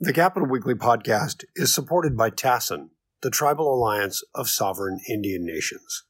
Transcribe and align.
The 0.00 0.12
Capitol 0.12 0.48
Weekly 0.48 0.74
podcast 0.74 1.44
is 1.54 1.72
supported 1.72 2.16
by 2.16 2.28
TASIN, 2.28 2.88
the 3.22 3.30
Tribal 3.30 3.72
Alliance 3.72 4.24
of 4.34 4.48
Sovereign 4.48 4.98
Indian 5.08 5.46
Nations. 5.46 6.02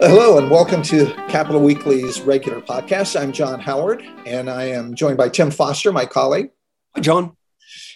Hello, 0.00 0.38
and 0.38 0.50
welcome 0.50 0.80
to 0.84 1.04
Capitol 1.28 1.60
Weekly's 1.60 2.22
regular 2.22 2.62
podcast. 2.62 3.20
I'm 3.20 3.30
John 3.30 3.60
Howard, 3.60 4.02
and 4.24 4.48
I 4.48 4.64
am 4.64 4.94
joined 4.94 5.18
by 5.18 5.28
Tim 5.28 5.50
Foster, 5.50 5.92
my 5.92 6.06
colleague. 6.06 6.48
Hi, 6.94 7.02
John. 7.02 7.36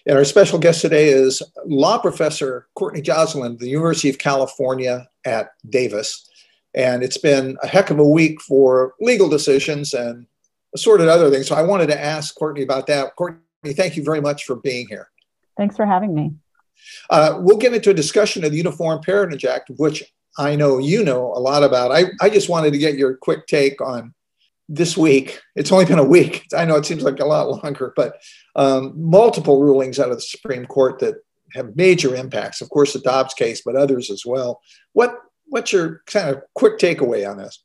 And 0.05 0.19
our 0.19 0.25
special 0.27 0.59
guest 0.59 0.83
today 0.83 1.09
is 1.09 1.43
law 1.65 1.97
professor 1.97 2.69
Courtney 2.75 3.01
Joslin, 3.01 3.57
the 3.57 3.71
University 3.71 4.11
of 4.11 4.19
California 4.19 5.09
at 5.25 5.53
Davis. 5.67 6.28
And 6.75 7.03
it's 7.03 7.19
been 7.19 7.57
a 7.63 7.67
heck 7.67 7.91
of 7.91 7.99
a 7.99 8.07
week 8.07 8.41
for 8.41 8.95
legal 9.01 9.29
decisions 9.29 9.95
and 9.95 10.27
assorted 10.75 11.09
other 11.09 11.31
things. 11.31 11.49
So 11.49 11.57
I 11.57 11.63
wanted 11.63 11.89
to 11.89 12.01
ask 12.01 12.35
Courtney 12.35 12.63
about 12.63 12.87
that. 12.89 13.17
Courtney, 13.17 13.41
thank 13.73 13.97
you 13.97 14.05
very 14.05 14.21
much 14.21 14.45
for 14.45 14.57
being 14.57 14.87
here. 14.89 15.09
Thanks 15.57 15.77
for 15.77 15.87
having 15.87 16.15
me. 16.15 16.35
Uh, 17.11 17.39
we'll 17.41 17.57
get 17.57 17.75
into 17.75 17.91
a 17.91 17.95
discussion 17.95 18.45
of 18.45 18.53
the 18.53 18.57
Uniform 18.57 19.01
Parentage 19.03 19.45
Act, 19.45 19.71
which 19.77 20.05
I 20.39 20.55
know 20.55 20.79
you 20.79 21.05
know 21.05 21.33
a 21.35 21.41
lot 21.41 21.65
about. 21.65 21.91
I, 21.91 22.05
I 22.21 22.31
just 22.31 22.49
wanted 22.49 22.73
to 22.73 22.79
get 22.79 22.97
your 22.97 23.17
quick 23.17 23.47
take 23.47 23.81
on 23.81 24.15
this 24.69 24.97
week. 24.97 25.41
It's 25.57 25.73
only 25.73 25.87
been 25.87 25.99
a 25.99 26.05
week. 26.05 26.47
I 26.57 26.65
know 26.65 26.77
it 26.77 26.87
seems 26.87 27.03
like 27.03 27.19
a 27.19 27.25
lot 27.25 27.51
longer, 27.51 27.93
but 27.97 28.21
um, 28.55 28.93
multiple 28.95 29.61
rulings 29.61 29.99
out 29.99 30.11
of 30.11 30.17
the 30.17 30.23
Supreme 30.23 30.67
Court 30.67 31.01
that 31.01 31.17
have 31.55 31.75
major 31.77 32.15
impacts. 32.15 32.61
Of 32.61 32.69
course, 32.71 32.93
the 32.93 33.01
Dobbs 33.01 33.35
case, 33.35 33.63
but 33.65 33.75
others 33.75 34.11
as 34.11 34.25
well. 34.25 34.61
What 34.93 35.19
what's 35.49 35.73
your 35.73 36.03
kind 36.07 36.31
of 36.31 36.43
quick 36.55 36.79
takeaway 36.79 37.29
on 37.29 37.39
this? 37.39 37.63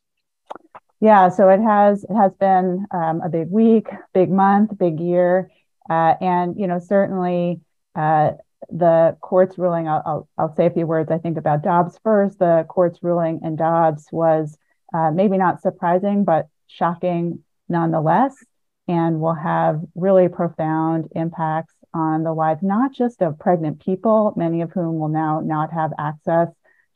Yeah, 1.00 1.30
so 1.30 1.50
it 1.50 1.62
has 1.62 2.06
it 2.06 2.16
has 2.16 2.34
been 2.40 2.86
um, 2.92 3.22
a 3.22 3.30
big 3.30 3.50
week, 3.50 3.88
big 4.14 4.32
month, 4.32 4.78
big 4.78 5.00
year, 5.00 5.52
uh, 5.90 6.16
and 6.22 6.58
you 6.58 6.66
know 6.66 6.80
certainly 6.80 7.60
uh, 7.96 8.32
the 8.70 9.18
court's 9.20 9.58
ruling. 9.58 9.88
I'll, 9.88 10.02
I'll, 10.06 10.30
I'll 10.38 10.56
say 10.56 10.66
a 10.66 10.72
few 10.72 10.88
words. 10.88 11.12
I 11.12 11.18
think 11.18 11.38
about 11.38 11.62
Dobbs 11.62 12.00
first. 12.04 12.40
The 12.40 12.66
court's 12.70 13.00
ruling 13.04 13.42
in 13.44 13.58
Dobbs 13.58 14.08
was 14.12 14.58
uh, 14.94 15.12
maybe 15.12 15.38
not 15.38 15.62
surprising, 15.62 16.24
but 16.24 16.48
shocking 16.68 17.44
nonetheless, 17.68 18.36
and 18.88 19.20
will 19.20 19.34
have 19.34 19.82
really 19.96 20.30
profound 20.30 21.10
impacts 21.16 21.74
on 21.94 22.24
the 22.24 22.34
lives 22.34 22.64
not 22.64 22.94
just 22.94 23.22
of 23.22 23.38
pregnant 23.38 23.84
people, 23.84 24.34
many 24.38 24.62
of 24.62 24.72
whom 24.72 25.00
will 25.00 25.10
now 25.10 25.42
not 25.42 25.72
have 25.74 25.92
access 26.00 26.48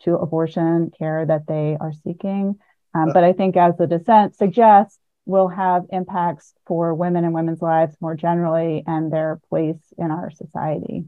to 0.04 0.16
abortion 0.16 0.92
care 0.98 1.26
that 1.26 1.48
they 1.48 1.78
are 1.80 1.94
seeking. 2.04 2.60
Um, 2.94 3.12
but 3.14 3.24
I 3.24 3.34
think, 3.34 3.58
as 3.58 3.76
the 3.78 3.88
dissent 3.88 4.36
suggests, 4.36 5.00
will 5.26 5.50
have 5.50 5.86
impacts 5.90 6.54
for 6.66 6.94
women 6.94 7.26
and 7.26 7.34
women's 7.34 7.62
lives 7.62 7.96
more 8.00 8.16
generally 8.16 8.84
and 8.88 9.12
their 9.12 9.40
place 9.50 9.94
in 9.98 10.10
our 10.10 10.32
society. 10.32 11.06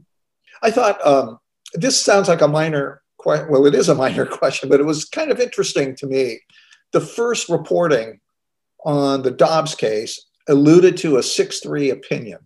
I 0.62 0.70
thought 0.70 1.04
um, 1.04 1.38
this 1.72 2.00
sounds 2.00 2.28
like 2.28 2.42
a 2.42 2.48
minor, 2.48 3.02
well, 3.24 3.66
it 3.66 3.74
is 3.74 3.88
a 3.88 3.94
minor 3.94 4.26
question, 4.40 4.68
but 4.68 4.78
it 4.78 4.86
was 4.86 5.06
kind 5.06 5.30
of 5.30 5.40
interesting 5.40 5.96
to 5.96 6.06
me. 6.06 6.40
The 6.92 7.00
first 7.00 7.48
reporting 7.48 8.20
on 8.84 9.22
the 9.22 9.30
Dobbs 9.30 9.74
case 9.74 10.26
alluded 10.48 10.96
to 10.98 11.16
a 11.16 11.22
6 11.22 11.60
3 11.60 11.90
opinion, 11.90 12.40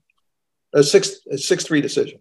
a 0.74 0.82
6 0.82 1.20
3 1.64 1.80
decision. 1.80 2.20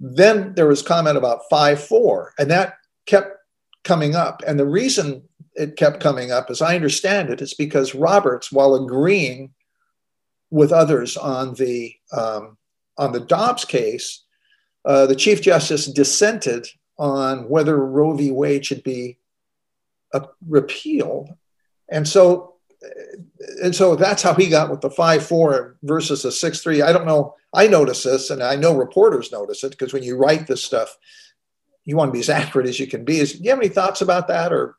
Then 0.00 0.54
there 0.54 0.66
was 0.66 0.82
comment 0.82 1.16
about 1.16 1.42
5 1.48 1.82
4, 1.84 2.34
and 2.38 2.50
that 2.50 2.74
kept 3.06 3.36
coming 3.84 4.14
up. 4.14 4.42
And 4.46 4.58
the 4.58 4.66
reason 4.66 5.22
it 5.54 5.76
kept 5.76 6.00
coming 6.00 6.30
up, 6.30 6.50
as 6.50 6.62
I 6.62 6.74
understand 6.74 7.30
it, 7.30 7.40
is 7.40 7.54
because 7.54 7.94
Roberts, 7.94 8.50
while 8.50 8.74
agreeing 8.74 9.52
with 10.50 10.72
others 10.72 11.16
on 11.16 11.54
the 11.54 11.94
um, 12.12 12.56
on 12.98 13.12
the 13.12 13.20
Dobbs 13.20 13.64
case, 13.64 14.24
uh, 14.84 15.06
the 15.06 15.16
Chief 15.16 15.40
Justice 15.40 15.86
dissented 15.86 16.66
on 16.98 17.48
whether 17.48 17.76
Roe 17.84 18.14
v. 18.14 18.30
Wade 18.30 18.64
should 18.64 18.82
be 18.82 19.18
uh, 20.12 20.26
repealed, 20.46 21.30
and 21.88 22.06
so 22.06 22.54
and 23.62 23.74
so 23.74 23.96
that's 23.96 24.22
how 24.22 24.34
he 24.34 24.48
got 24.48 24.70
with 24.70 24.80
the 24.80 24.90
five 24.90 25.24
four 25.24 25.76
versus 25.82 26.24
a 26.24 26.32
six 26.32 26.60
three. 26.60 26.82
I 26.82 26.92
don't 26.92 27.06
know. 27.06 27.34
I 27.54 27.66
notice 27.66 28.02
this, 28.02 28.30
and 28.30 28.42
I 28.42 28.56
know 28.56 28.74
reporters 28.74 29.32
notice 29.32 29.62
it 29.64 29.70
because 29.70 29.92
when 29.92 30.02
you 30.02 30.16
write 30.16 30.46
this 30.46 30.64
stuff, 30.64 30.96
you 31.84 31.96
want 31.96 32.08
to 32.08 32.12
be 32.12 32.20
as 32.20 32.28
accurate 32.40 32.68
as 32.68 32.78
you 32.78 32.86
can 32.86 33.04
be. 33.04 33.18
Is, 33.18 33.34
do 33.34 33.44
you 33.44 33.50
have 33.50 33.58
any 33.58 33.68
thoughts 33.68 34.00
about 34.00 34.28
that, 34.28 34.52
or, 34.52 34.76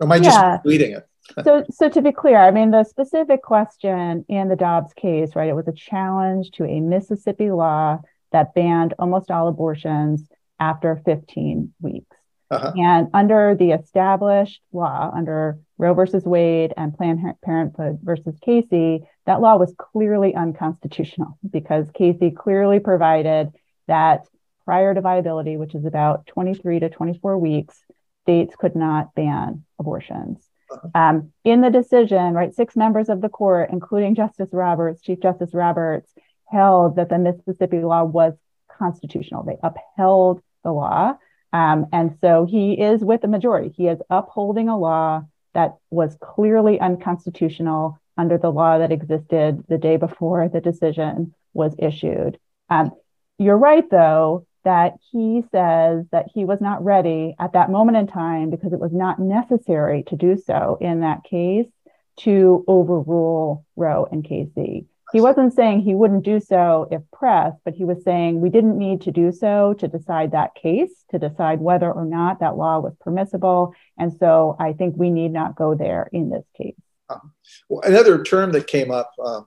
or 0.00 0.02
am 0.02 0.12
I 0.12 0.18
just 0.18 0.38
yeah. 0.38 0.58
reading 0.64 0.92
it? 0.92 1.06
so, 1.44 1.64
so 1.70 1.88
to 1.88 2.02
be 2.02 2.12
clear, 2.12 2.38
I 2.38 2.50
mean 2.50 2.70
the 2.70 2.84
specific 2.84 3.42
question 3.42 4.24
in 4.28 4.48
the 4.48 4.56
Dobbs 4.56 4.94
case, 4.94 5.36
right? 5.36 5.48
It 5.48 5.56
was 5.56 5.68
a 5.68 5.72
challenge 5.72 6.52
to 6.52 6.64
a 6.64 6.80
Mississippi 6.80 7.50
law 7.50 8.00
that 8.32 8.54
banned 8.54 8.94
almost 8.98 9.30
all 9.30 9.48
abortions 9.48 10.28
after 10.58 11.00
15 11.04 11.72
weeks. 11.80 12.16
Uh-huh. 12.50 12.72
And 12.76 13.08
under 13.12 13.54
the 13.54 13.72
established 13.72 14.62
law, 14.72 15.10
under 15.14 15.58
Roe 15.76 15.92
versus 15.92 16.24
Wade 16.24 16.72
and 16.76 16.96
Planned 16.96 17.20
Parenthood 17.44 17.98
versus 18.02 18.38
Casey, 18.40 19.06
that 19.26 19.42
law 19.42 19.56
was 19.56 19.74
clearly 19.76 20.34
unconstitutional 20.34 21.38
because 21.48 21.90
Casey 21.92 22.30
clearly 22.30 22.80
provided 22.80 23.50
that 23.86 24.26
prior 24.68 24.92
to 24.92 25.00
viability, 25.00 25.56
which 25.56 25.74
is 25.74 25.86
about 25.86 26.26
23 26.26 26.80
to 26.80 26.90
24 26.90 27.38
weeks, 27.38 27.82
states 28.24 28.54
could 28.54 28.76
not 28.76 29.14
ban 29.14 29.64
abortions. 29.78 30.46
Uh-huh. 30.70 30.88
Um, 30.94 31.32
in 31.42 31.62
the 31.62 31.70
decision, 31.70 32.34
right, 32.34 32.54
six 32.54 32.76
members 32.76 33.08
of 33.08 33.22
the 33.22 33.30
court, 33.30 33.70
including 33.72 34.14
Justice 34.14 34.50
Roberts, 34.52 35.00
Chief 35.00 35.20
Justice 35.20 35.54
Roberts, 35.54 36.12
held 36.44 36.96
that 36.96 37.08
the 37.08 37.16
Mississippi 37.16 37.78
law 37.78 38.04
was 38.04 38.34
constitutional. 38.70 39.42
They 39.42 39.56
upheld 39.62 40.42
the 40.64 40.72
law. 40.72 41.16
Um, 41.50 41.86
and 41.90 42.18
so 42.20 42.44
he 42.44 42.74
is 42.74 43.00
with 43.00 43.22
the 43.22 43.28
majority. 43.28 43.72
He 43.74 43.86
is 43.86 44.00
upholding 44.10 44.68
a 44.68 44.78
law 44.78 45.22
that 45.54 45.76
was 45.88 46.14
clearly 46.20 46.78
unconstitutional 46.78 47.98
under 48.18 48.36
the 48.36 48.52
law 48.52 48.76
that 48.76 48.92
existed 48.92 49.64
the 49.66 49.78
day 49.78 49.96
before 49.96 50.46
the 50.50 50.60
decision 50.60 51.34
was 51.54 51.74
issued. 51.78 52.38
Um, 52.68 52.90
you're 53.38 53.56
right, 53.56 53.88
though, 53.88 54.46
that 54.68 54.98
he 55.10 55.42
says 55.50 56.04
that 56.12 56.26
he 56.34 56.44
was 56.44 56.60
not 56.60 56.84
ready 56.84 57.34
at 57.40 57.54
that 57.54 57.70
moment 57.70 57.96
in 57.96 58.06
time 58.06 58.50
because 58.50 58.74
it 58.74 58.78
was 58.78 58.92
not 58.92 59.18
necessary 59.18 60.02
to 60.08 60.14
do 60.14 60.36
so 60.36 60.76
in 60.78 61.00
that 61.00 61.24
case 61.24 61.70
to 62.18 62.66
overrule 62.68 63.64
Roe 63.76 64.06
and 64.12 64.22
Casey. 64.22 64.84
He 65.10 65.22
wasn't 65.22 65.54
saying 65.54 65.80
he 65.80 65.94
wouldn't 65.94 66.22
do 66.22 66.38
so 66.38 66.86
if 66.90 67.00
pressed, 67.10 67.56
but 67.64 67.72
he 67.72 67.86
was 67.86 68.04
saying 68.04 68.42
we 68.42 68.50
didn't 68.50 68.76
need 68.76 69.00
to 69.02 69.10
do 69.10 69.32
so 69.32 69.72
to 69.78 69.88
decide 69.88 70.32
that 70.32 70.54
case, 70.54 70.92
to 71.12 71.18
decide 71.18 71.60
whether 71.60 71.90
or 71.90 72.04
not 72.04 72.40
that 72.40 72.58
law 72.58 72.78
was 72.78 72.92
permissible. 73.00 73.72
And 73.96 74.12
so 74.20 74.54
I 74.60 74.74
think 74.74 74.96
we 74.98 75.08
need 75.08 75.32
not 75.32 75.56
go 75.56 75.74
there 75.74 76.10
in 76.12 76.28
this 76.28 76.44
case. 76.58 76.76
Um, 77.08 77.32
well, 77.70 77.80
another 77.86 78.22
term 78.22 78.52
that 78.52 78.66
came 78.66 78.90
up 78.90 79.12
um, 79.24 79.46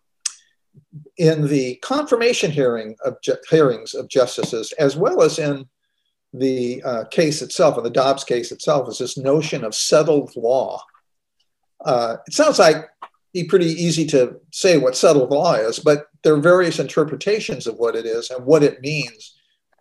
in 1.18 1.48
the 1.48 1.76
confirmation 1.76 2.52
hearing 2.52 2.96
of 3.06 3.18
hearings 3.50 3.94
of 3.94 4.10
justices, 4.10 4.74
as 4.74 4.96
well 4.96 5.22
as 5.22 5.40
in 5.40 5.68
the 6.34 6.82
uh, 6.84 7.04
case 7.06 7.42
itself, 7.42 7.78
in 7.78 7.84
the 7.84 7.90
Dobbs 7.90 8.24
case 8.24 8.52
itself, 8.52 8.90
is 8.90 8.98
this 8.98 9.18
notion 9.18 9.64
of 9.64 9.76
settled 9.76 10.36
law. 10.36 10.82
Uh, 11.84 12.18
it 12.28 12.34
sounds 12.34 12.60
like 12.60 12.90
be 13.34 13.44
pretty 13.44 13.68
easy 13.68 14.06
to 14.06 14.40
say 14.52 14.78
what 14.78 14.96
settled 14.96 15.32
law 15.32 15.54
is, 15.54 15.80
but 15.80 16.08
there 16.24 16.34
are 16.34 16.40
various 16.42 16.80
interpretations 16.80 17.68
of 17.68 17.78
what 17.78 17.96
it 17.96 18.06
is 18.06 18.30
and 18.30 18.46
what 18.46 18.64
it 18.64 18.82
means 18.82 19.36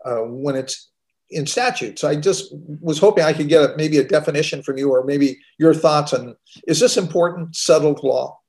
uh, 0.04 0.20
when 0.20 0.56
it's 0.56 0.90
in 1.30 1.46
statutes. 1.46 2.02
I 2.02 2.16
just 2.16 2.52
was 2.80 2.98
hoping 2.98 3.24
I 3.24 3.32
could 3.32 3.48
get 3.48 3.70
a, 3.70 3.76
maybe 3.76 3.98
a 3.98 4.04
definition 4.04 4.62
from 4.62 4.78
you 4.78 4.90
or 4.90 5.04
maybe 5.04 5.38
your 5.58 5.74
thoughts 5.74 6.12
on 6.12 6.36
is 6.66 6.80
this 6.80 6.96
important 6.96 7.54
settled 7.54 8.02
law? 8.02 8.39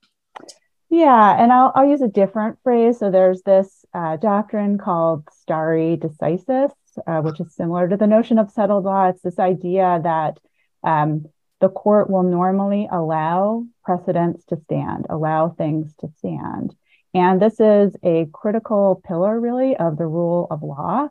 Yeah, 0.91 1.41
and 1.41 1.53
I'll, 1.53 1.71
I'll 1.73 1.87
use 1.87 2.01
a 2.01 2.09
different 2.09 2.59
phrase. 2.63 2.99
So 2.99 3.09
there's 3.09 3.41
this 3.43 3.85
uh, 3.93 4.17
doctrine 4.17 4.77
called 4.77 5.23
stare 5.31 5.95
decisis, 5.95 6.71
uh, 7.07 7.21
which 7.21 7.39
is 7.39 7.55
similar 7.55 7.87
to 7.87 7.95
the 7.95 8.07
notion 8.07 8.37
of 8.37 8.51
settled 8.51 8.83
law. 8.83 9.07
It's 9.07 9.21
this 9.21 9.39
idea 9.39 10.01
that 10.03 10.37
um, 10.83 11.27
the 11.61 11.69
court 11.69 12.09
will 12.09 12.23
normally 12.23 12.89
allow 12.91 13.65
precedents 13.85 14.43
to 14.47 14.57
stand, 14.57 15.05
allow 15.09 15.47
things 15.47 15.93
to 16.01 16.09
stand. 16.17 16.75
And 17.13 17.41
this 17.41 17.61
is 17.61 17.95
a 18.03 18.27
critical 18.33 19.01
pillar, 19.07 19.39
really, 19.39 19.77
of 19.77 19.97
the 19.97 20.07
rule 20.07 20.47
of 20.51 20.61
law. 20.61 21.07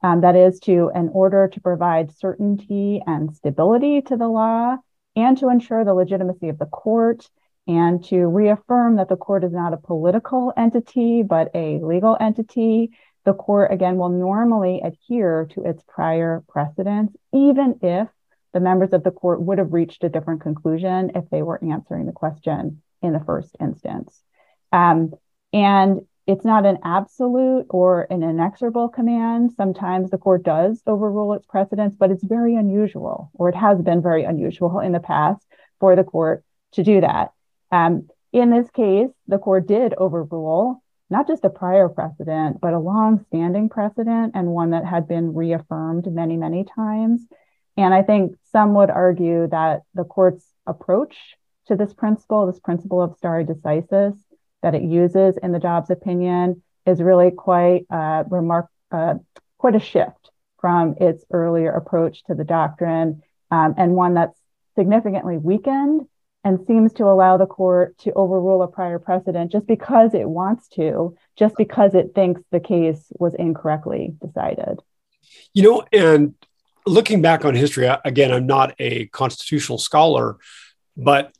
Um, 0.00 0.20
that 0.20 0.36
is 0.36 0.60
to, 0.60 0.92
in 0.94 1.08
order 1.08 1.48
to 1.48 1.60
provide 1.60 2.16
certainty 2.16 3.02
and 3.04 3.34
stability 3.34 4.02
to 4.02 4.16
the 4.16 4.28
law 4.28 4.76
and 5.16 5.36
to 5.38 5.48
ensure 5.48 5.84
the 5.84 5.94
legitimacy 5.94 6.50
of 6.50 6.58
the 6.60 6.66
court 6.66 7.28
and 7.66 8.04
to 8.04 8.26
reaffirm 8.26 8.96
that 8.96 9.08
the 9.08 9.16
court 9.16 9.44
is 9.44 9.52
not 9.52 9.72
a 9.72 9.78
political 9.78 10.52
entity, 10.56 11.22
but 11.22 11.50
a 11.54 11.78
legal 11.80 12.16
entity. 12.20 12.90
The 13.24 13.32
court, 13.32 13.72
again, 13.72 13.96
will 13.96 14.10
normally 14.10 14.82
adhere 14.84 15.48
to 15.52 15.64
its 15.64 15.82
prior 15.88 16.44
precedents, 16.48 17.16
even 17.32 17.78
if 17.82 18.08
the 18.52 18.60
members 18.60 18.92
of 18.92 19.02
the 19.02 19.10
court 19.10 19.42
would 19.42 19.58
have 19.58 19.72
reached 19.72 20.04
a 20.04 20.08
different 20.08 20.42
conclusion 20.42 21.12
if 21.14 21.28
they 21.30 21.42
were 21.42 21.62
answering 21.64 22.06
the 22.06 22.12
question 22.12 22.82
in 23.02 23.12
the 23.12 23.20
first 23.20 23.56
instance. 23.60 24.22
Um, 24.72 25.12
and 25.52 26.00
it's 26.26 26.44
not 26.44 26.64
an 26.64 26.78
absolute 26.82 27.66
or 27.68 28.06
an 28.08 28.22
inexorable 28.22 28.88
command. 28.88 29.52
Sometimes 29.56 30.10
the 30.10 30.18
court 30.18 30.42
does 30.42 30.82
overrule 30.86 31.34
its 31.34 31.46
precedents, 31.46 31.96
but 31.98 32.10
it's 32.10 32.24
very 32.24 32.54
unusual, 32.54 33.30
or 33.34 33.50
it 33.50 33.54
has 33.54 33.80
been 33.82 34.00
very 34.00 34.24
unusual 34.24 34.80
in 34.80 34.92
the 34.92 35.00
past 35.00 35.46
for 35.80 35.96
the 35.96 36.04
court 36.04 36.42
to 36.72 36.82
do 36.82 37.00
that. 37.02 37.32
Um, 37.74 38.08
in 38.32 38.50
this 38.50 38.70
case, 38.70 39.10
the 39.26 39.38
court 39.38 39.66
did 39.66 39.94
overrule 39.98 40.80
not 41.10 41.26
just 41.26 41.44
a 41.44 41.50
prior 41.50 41.88
precedent, 41.88 42.60
but 42.60 42.72
a 42.72 42.78
long-standing 42.78 43.68
precedent 43.68 44.32
and 44.34 44.48
one 44.48 44.70
that 44.70 44.84
had 44.84 45.08
been 45.08 45.34
reaffirmed 45.34 46.06
many, 46.12 46.36
many 46.36 46.64
times. 46.64 47.20
And 47.76 47.92
I 47.92 48.02
think 48.02 48.36
some 48.52 48.74
would 48.74 48.90
argue 48.90 49.48
that 49.48 49.82
the 49.92 50.04
court's 50.04 50.46
approach 50.66 51.16
to 51.66 51.74
this 51.74 51.92
principle, 51.92 52.46
this 52.46 52.60
principle 52.60 53.02
of 53.02 53.16
stare 53.16 53.44
decisis, 53.44 54.16
that 54.62 54.76
it 54.76 54.82
uses 54.82 55.36
in 55.42 55.50
the 55.50 55.58
Dobbs 55.58 55.90
opinion 55.90 56.62
is 56.86 57.02
really 57.02 57.32
quite 57.32 57.86
uh, 57.90 58.22
remark 58.30 58.68
uh, 58.92 59.14
quite 59.58 59.74
a 59.74 59.80
shift 59.80 60.30
from 60.60 60.94
its 61.00 61.24
earlier 61.32 61.72
approach 61.72 62.22
to 62.24 62.34
the 62.34 62.44
doctrine, 62.44 63.22
um, 63.50 63.74
and 63.76 63.94
one 63.94 64.14
that's 64.14 64.38
significantly 64.76 65.38
weakened 65.38 66.06
and 66.44 66.64
seems 66.66 66.92
to 66.92 67.04
allow 67.04 67.38
the 67.38 67.46
court 67.46 67.96
to 67.98 68.12
overrule 68.12 68.62
a 68.62 68.68
prior 68.68 68.98
precedent 68.98 69.50
just 69.50 69.66
because 69.66 70.12
it 70.12 70.28
wants 70.28 70.68
to, 70.68 71.16
just 71.36 71.56
because 71.56 71.94
it 71.94 72.12
thinks 72.14 72.42
the 72.50 72.60
case 72.60 73.06
was 73.18 73.34
incorrectly 73.34 74.14
decided. 74.24 74.80
You 75.54 75.62
know, 75.62 75.84
and 75.92 76.34
looking 76.86 77.22
back 77.22 77.46
on 77.46 77.54
history, 77.54 77.88
again, 78.04 78.30
I'm 78.30 78.46
not 78.46 78.74
a 78.78 79.06
constitutional 79.06 79.78
scholar, 79.78 80.36
but 80.96 81.34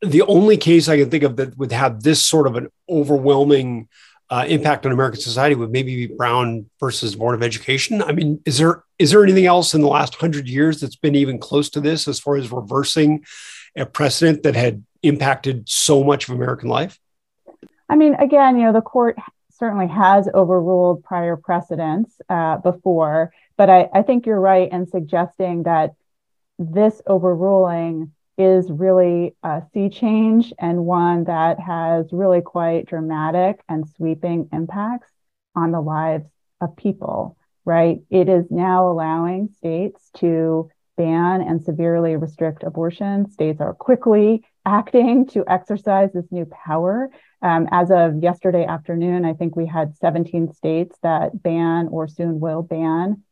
the 0.00 0.22
only 0.22 0.56
case 0.56 0.88
I 0.88 0.96
can 0.96 1.10
think 1.10 1.22
of 1.24 1.36
that 1.36 1.56
would 1.58 1.72
have 1.72 2.02
this 2.02 2.24
sort 2.24 2.46
of 2.46 2.56
an 2.56 2.68
overwhelming 2.88 3.88
uh, 4.30 4.46
impact 4.48 4.86
on 4.86 4.92
American 4.92 5.20
society 5.20 5.54
would 5.54 5.70
maybe 5.70 6.06
be 6.06 6.14
Brown 6.14 6.64
versus 6.80 7.14
Board 7.14 7.34
of 7.34 7.42
Education. 7.42 8.02
I 8.02 8.12
mean, 8.12 8.40
is 8.46 8.56
there 8.56 8.82
is 8.98 9.10
there 9.10 9.22
anything 9.22 9.44
else 9.44 9.74
in 9.74 9.82
the 9.82 9.88
last 9.88 10.14
hundred 10.14 10.48
years 10.48 10.80
that's 10.80 10.96
been 10.96 11.14
even 11.14 11.38
close 11.38 11.68
to 11.70 11.80
this 11.80 12.08
as 12.08 12.18
far 12.18 12.36
as 12.36 12.50
reversing 12.50 13.24
a 13.76 13.86
precedent 13.86 14.42
that 14.42 14.54
had 14.54 14.84
impacted 15.02 15.68
so 15.68 16.04
much 16.04 16.28
of 16.28 16.34
American 16.34 16.68
life? 16.68 16.98
I 17.88 17.96
mean, 17.96 18.14
again, 18.14 18.56
you 18.56 18.64
know, 18.64 18.72
the 18.72 18.80
court 18.80 19.18
certainly 19.50 19.88
has 19.88 20.28
overruled 20.34 21.04
prior 21.04 21.36
precedents 21.36 22.20
uh, 22.28 22.58
before, 22.58 23.32
but 23.56 23.70
I, 23.70 23.88
I 23.92 24.02
think 24.02 24.26
you're 24.26 24.40
right 24.40 24.70
in 24.70 24.86
suggesting 24.86 25.64
that 25.64 25.94
this 26.58 27.00
overruling 27.06 28.12
is 28.38 28.70
really 28.70 29.36
a 29.42 29.62
sea 29.72 29.88
change 29.88 30.52
and 30.58 30.86
one 30.86 31.24
that 31.24 31.60
has 31.60 32.06
really 32.12 32.40
quite 32.40 32.86
dramatic 32.86 33.60
and 33.68 33.88
sweeping 33.96 34.48
impacts 34.52 35.10
on 35.54 35.70
the 35.70 35.80
lives 35.80 36.26
of 36.60 36.76
people, 36.76 37.36
right? 37.64 38.00
It 38.10 38.28
is 38.28 38.50
now 38.50 38.88
allowing 38.88 39.50
states 39.58 40.10
to 40.16 40.70
ban 40.96 41.40
and 41.40 41.62
severely 41.62 42.16
restrict 42.16 42.62
abortion. 42.62 43.30
States 43.30 43.60
are 43.60 43.74
quickly 43.74 44.44
acting 44.64 45.26
to 45.26 45.44
exercise 45.48 46.10
this 46.12 46.30
new 46.30 46.46
power. 46.46 47.10
Um, 47.40 47.68
as 47.72 47.90
of 47.90 48.22
yesterday 48.22 48.64
afternoon, 48.64 49.24
I 49.24 49.34
think 49.34 49.56
we 49.56 49.66
had 49.66 49.96
17 49.96 50.52
states 50.54 50.96
that 51.02 51.42
ban 51.42 51.88
or 51.88 52.06
soon 52.08 52.40
will 52.40 52.62
ban 52.62 53.22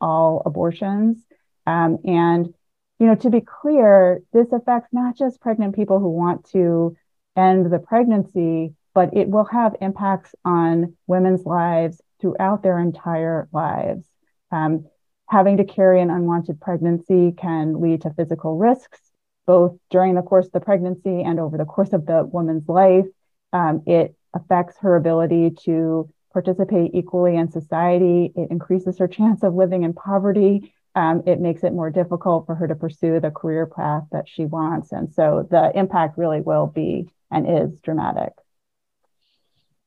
all 0.00 0.42
abortions. 0.46 1.18
Um, 1.66 1.98
and 2.04 2.54
you 2.98 3.06
know, 3.06 3.14
to 3.16 3.30
be 3.30 3.40
clear, 3.40 4.22
this 4.32 4.52
affects 4.52 4.88
not 4.92 5.16
just 5.16 5.40
pregnant 5.40 5.76
people 5.76 6.00
who 6.00 6.10
want 6.10 6.48
to 6.50 6.96
end 7.36 7.70
the 7.70 7.78
pregnancy, 7.78 8.74
but 8.94 9.16
it 9.16 9.28
will 9.28 9.44
have 9.44 9.76
impacts 9.80 10.34
on 10.44 10.96
women's 11.06 11.46
lives 11.46 12.00
throughout 12.20 12.62
their 12.62 12.78
entire 12.80 13.48
lives. 13.52 14.04
Um, 14.50 14.86
having 15.28 15.58
to 15.58 15.64
carry 15.64 16.00
an 16.00 16.10
unwanted 16.10 16.60
pregnancy 16.60 17.32
can 17.32 17.80
lead 17.80 18.02
to 18.02 18.10
physical 18.14 18.56
risks, 18.56 19.00
both 19.46 19.76
during 19.90 20.14
the 20.14 20.22
course 20.22 20.46
of 20.46 20.52
the 20.52 20.60
pregnancy 20.60 21.22
and 21.22 21.38
over 21.38 21.56
the 21.56 21.64
course 21.64 21.92
of 21.92 22.06
the 22.06 22.24
woman's 22.24 22.68
life. 22.68 23.06
Um, 23.52 23.82
it 23.86 24.14
affects 24.34 24.76
her 24.80 24.96
ability 24.96 25.56
to 25.64 26.08
participate 26.32 26.94
equally 26.94 27.36
in 27.36 27.50
society. 27.50 28.32
It 28.36 28.50
increases 28.50 28.98
her 28.98 29.08
chance 29.08 29.42
of 29.42 29.54
living 29.54 29.82
in 29.84 29.94
poverty 29.94 30.72
um, 30.98 31.22
it 31.26 31.40
makes 31.40 31.62
it 31.62 31.72
more 31.72 31.90
difficult 31.90 32.46
for 32.46 32.56
her 32.56 32.66
to 32.66 32.74
pursue 32.74 33.20
the 33.20 33.30
career 33.30 33.66
path 33.66 34.02
that 34.10 34.28
she 34.28 34.44
wants. 34.44 34.90
And 34.90 35.12
so 35.14 35.46
the 35.48 35.70
impact 35.78 36.18
really 36.18 36.40
will 36.40 36.66
be 36.66 37.08
and 37.30 37.46
is 37.48 37.80
dramatic. 37.80 38.32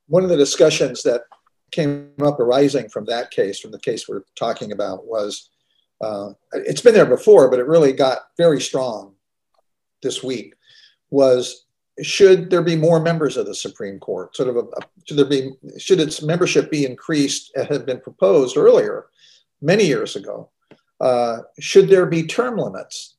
One 0.08 0.24
of 0.24 0.30
the 0.30 0.38
discussions 0.38 1.04
that 1.04 1.24
came 1.71 2.12
up 2.21 2.39
arising 2.39 2.89
from 2.89 3.06
that 3.06 3.31
case, 3.31 3.59
from 3.59 3.71
the 3.71 3.79
case 3.79 4.07
we're 4.07 4.23
talking 4.35 4.71
about, 4.71 5.06
was 5.06 5.50
uh, 6.01 6.31
it's 6.53 6.81
been 6.81 6.94
there 6.94 7.06
before, 7.06 7.50
but 7.50 7.59
it 7.59 7.68
really 7.68 7.94
got 7.94 8.19
very 8.38 8.59
strong 8.59 9.13
this 10.01 10.23
week. 10.23 10.53
Was 11.09 11.65
should 12.01 12.50
there 12.50 12.63
be 12.63 12.75
more 12.75 13.00
members 13.00 13.38
of 13.38 13.45
the 13.45 13.53
Supreme 13.53 14.00
Court? 14.00 14.35
Sort 14.35 14.50
of 14.50 14.57
a, 14.57 14.63
should 15.06 15.18
there 15.18 15.25
be 15.25 15.51
should 15.77 16.00
its 16.00 16.21
membership 16.21 16.71
be 16.71 16.85
increased? 16.85 17.51
It 17.56 17.71
had 17.71 17.85
been 17.85 18.00
proposed 18.00 18.57
earlier, 18.57 19.07
many 19.62 19.85
years 19.85 20.15
ago, 20.15 20.50
uh, 21.01 21.39
should 21.59 21.89
there 21.89 22.06
be 22.06 22.23
term 22.23 22.57
limits 22.57 23.18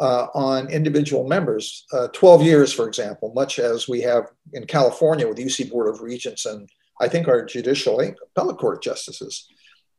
uh, 0.00 0.26
on 0.34 0.68
individual 0.68 1.26
members? 1.26 1.86
Uh, 1.92 2.08
12 2.08 2.42
years, 2.42 2.72
for 2.72 2.88
example, 2.88 3.32
much 3.34 3.58
as 3.60 3.88
we 3.88 4.00
have 4.00 4.30
in 4.52 4.66
California 4.66 5.26
with 5.26 5.36
the 5.36 5.44
UC 5.44 5.70
Board 5.70 5.88
of 5.88 6.00
Regents 6.00 6.44
and 6.44 6.68
I 7.00 7.08
think 7.08 7.28
our 7.28 7.44
judicial 7.44 8.00
appellate 8.00 8.58
court 8.58 8.82
justices 8.82 9.48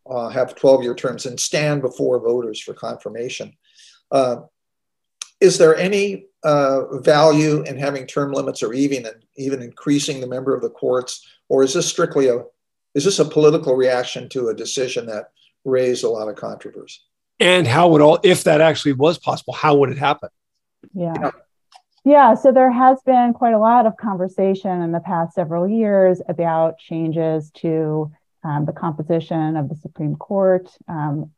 uh, 0.10 0.30
have 0.30 0.56
12 0.56 0.84
year 0.84 0.96
terms 0.96 1.26
and 1.26 1.40
stand 1.40 1.82
before 1.82 2.20
voters 2.20 2.60
for 2.60 2.74
confirmation. 2.74 3.54
Uh, 4.12 4.38
is 5.42 5.58
there 5.58 5.76
any 5.76 6.28
value 6.44 7.64
in 7.64 7.78
having 7.78 8.08
term 8.08 8.32
limits 8.32 8.64
or 8.64 8.74
even, 8.74 9.06
even 9.36 9.62
increasing 9.62 10.22
the 10.22 10.28
member 10.28 10.56
of 10.56 10.62
the 10.62 10.70
courts? 10.70 11.28
Or 11.50 11.64
is 11.64 11.74
this 11.74 11.88
strictly 11.88 12.30
a 12.30 12.44
is 12.96 13.04
this 13.04 13.20
a 13.20 13.26
political 13.26 13.76
reaction 13.76 14.30
to 14.30 14.48
a 14.48 14.56
decision 14.56 15.06
that 15.08 15.32
raised 15.66 16.04
a 16.04 16.10
lot 16.10 16.30
of 16.30 16.36
controversy. 16.36 17.02
And 17.40 17.68
how 17.68 17.90
would 17.90 18.02
all, 18.02 18.20
if 18.24 18.46
that 18.46 18.62
actually 18.62 18.94
was 18.94 19.20
possible, 19.20 19.54
how 19.54 19.76
would 19.76 19.90
it 19.90 19.98
happen? 19.98 20.30
Yeah. 20.94 21.14
yeah. 21.20 21.32
Yeah, 22.08 22.36
so 22.36 22.52
there 22.52 22.72
has 22.72 23.02
been 23.04 23.34
quite 23.34 23.56
a 23.56 23.60
lot 23.60 23.88
of 23.88 23.98
conversation 23.98 24.84
in 24.84 24.92
the 24.92 25.00
past 25.00 25.34
several 25.34 25.68
years 25.68 26.22
about 26.30 26.78
changes 26.78 27.50
to 27.56 28.12
um, 28.44 28.66
the 28.66 28.74
composition 28.74 29.58
of 29.58 29.70
the 29.70 29.76
Supreme 29.76 30.16
Court. 30.16 30.70
Um, 30.88 31.32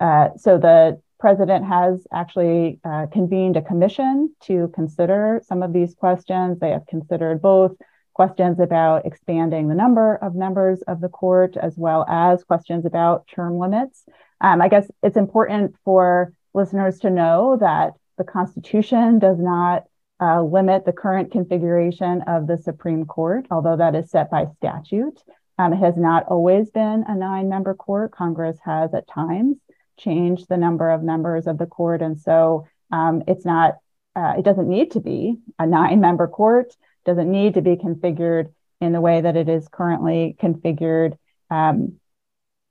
uh, 0.00 0.30
so 0.38 0.56
the 0.56 1.02
president 1.20 1.66
has 1.66 2.06
actually 2.10 2.80
uh, 2.84 3.04
convened 3.12 3.58
a 3.58 3.62
commission 3.62 4.34
to 4.44 4.72
consider 4.74 5.42
some 5.46 5.62
of 5.62 5.74
these 5.74 5.94
questions. 5.94 6.58
They 6.58 6.70
have 6.70 6.86
considered 6.86 7.42
both 7.42 7.76
questions 8.14 8.60
about 8.60 9.04
expanding 9.04 9.68
the 9.68 9.74
number 9.74 10.16
of 10.16 10.34
members 10.34 10.80
of 10.88 11.02
the 11.02 11.10
court, 11.10 11.58
as 11.58 11.74
well 11.76 12.06
as 12.08 12.44
questions 12.44 12.86
about 12.86 13.26
term 13.28 13.58
limits. 13.58 14.04
Um, 14.40 14.62
I 14.62 14.68
guess 14.68 14.90
it's 15.02 15.18
important 15.18 15.76
for 15.84 16.32
listeners 16.54 17.00
to 17.00 17.10
know 17.10 17.58
that 17.60 17.92
the 18.16 18.24
Constitution 18.24 19.18
does 19.18 19.38
not 19.38 19.84
uh, 20.20 20.42
limit 20.42 20.84
the 20.84 20.92
current 20.92 21.30
configuration 21.30 22.22
of 22.26 22.46
the 22.46 22.58
Supreme 22.58 23.04
Court, 23.04 23.46
although 23.50 23.76
that 23.76 23.94
is 23.94 24.10
set 24.10 24.30
by 24.30 24.46
statute. 24.56 25.22
Um, 25.58 25.72
it 25.72 25.78
has 25.78 25.96
not 25.96 26.26
always 26.28 26.70
been 26.70 27.04
a 27.06 27.14
nine 27.14 27.48
member 27.48 27.74
court. 27.74 28.12
Congress 28.12 28.58
has 28.64 28.94
at 28.94 29.08
times 29.08 29.56
changed 29.98 30.48
the 30.48 30.56
number 30.56 30.90
of 30.90 31.02
members 31.02 31.46
of 31.46 31.58
the 31.58 31.66
court. 31.66 32.02
And 32.02 32.20
so 32.20 32.66
um, 32.92 33.22
it's 33.26 33.44
not, 33.44 33.78
uh, 34.14 34.34
it 34.38 34.44
doesn't 34.44 34.68
need 34.68 34.92
to 34.92 35.00
be 35.00 35.38
a 35.58 35.66
nine 35.66 36.00
member 36.00 36.28
court 36.28 36.74
doesn't 37.08 37.30
need 37.30 37.54
to 37.54 37.62
be 37.62 37.74
configured 37.74 38.52
in 38.80 38.92
the 38.92 39.00
way 39.00 39.20
that 39.20 39.34
it 39.34 39.48
is 39.48 39.66
currently 39.68 40.36
configured. 40.40 41.16
Um, 41.50 41.98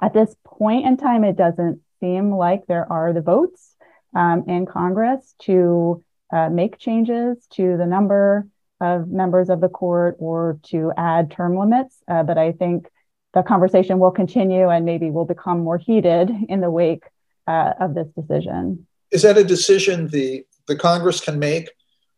at 0.01 0.13
this 0.13 0.35
point 0.45 0.85
in 0.85 0.95
time, 0.95 1.23
it 1.23 1.35
doesn't 1.35 1.81
seem 1.99 2.31
like 2.31 2.67
there 2.67 2.89
are 2.91 3.13
the 3.13 3.21
votes 3.21 3.75
um, 4.15 4.43
in 4.47 4.67
Congress 4.67 5.33
to 5.39 6.03
uh, 6.31 6.49
make 6.49 6.77
changes 6.77 7.45
to 7.51 7.77
the 7.77 7.85
number 7.85 8.47
of 8.79 9.07
members 9.07 9.49
of 9.49 9.61
the 9.61 9.69
court 9.69 10.15
or 10.19 10.59
to 10.63 10.91
add 10.97 11.31
term 11.31 11.57
limits. 11.57 11.97
Uh, 12.07 12.23
but 12.23 12.37
I 12.37 12.51
think 12.51 12.87
the 13.33 13.43
conversation 13.43 13.99
will 13.99 14.11
continue 14.11 14.69
and 14.69 14.85
maybe 14.85 15.09
will 15.09 15.25
become 15.25 15.59
more 15.59 15.77
heated 15.77 16.31
in 16.49 16.61
the 16.61 16.71
wake 16.71 17.03
uh, 17.47 17.73
of 17.79 17.93
this 17.93 18.07
decision. 18.17 18.87
Is 19.11 19.21
that 19.21 19.37
a 19.37 19.43
decision 19.43 20.07
the, 20.07 20.45
the 20.67 20.75
Congress 20.75 21.21
can 21.21 21.39
make? 21.39 21.69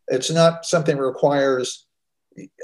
It's 0.08 0.32
not 0.32 0.66
something 0.66 0.96
that 0.98 1.04
requires 1.04 1.86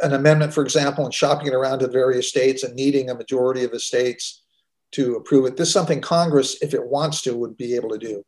an 0.01 0.13
amendment, 0.13 0.53
for 0.53 0.63
example, 0.63 1.05
and 1.05 1.13
shopping 1.13 1.47
it 1.47 1.53
around 1.53 1.79
to 1.79 1.87
various 1.87 2.29
states 2.29 2.63
and 2.63 2.73
needing 2.75 3.09
a 3.09 3.15
majority 3.15 3.63
of 3.63 3.71
the 3.71 3.79
states 3.79 4.43
to 4.93 5.15
approve 5.15 5.45
it. 5.45 5.57
This 5.57 5.67
is 5.67 5.73
something 5.73 6.01
Congress, 6.01 6.57
if 6.61 6.73
it 6.73 6.83
wants 6.83 7.21
to, 7.23 7.35
would 7.35 7.57
be 7.57 7.75
able 7.75 7.89
to 7.89 7.97
do. 7.97 8.23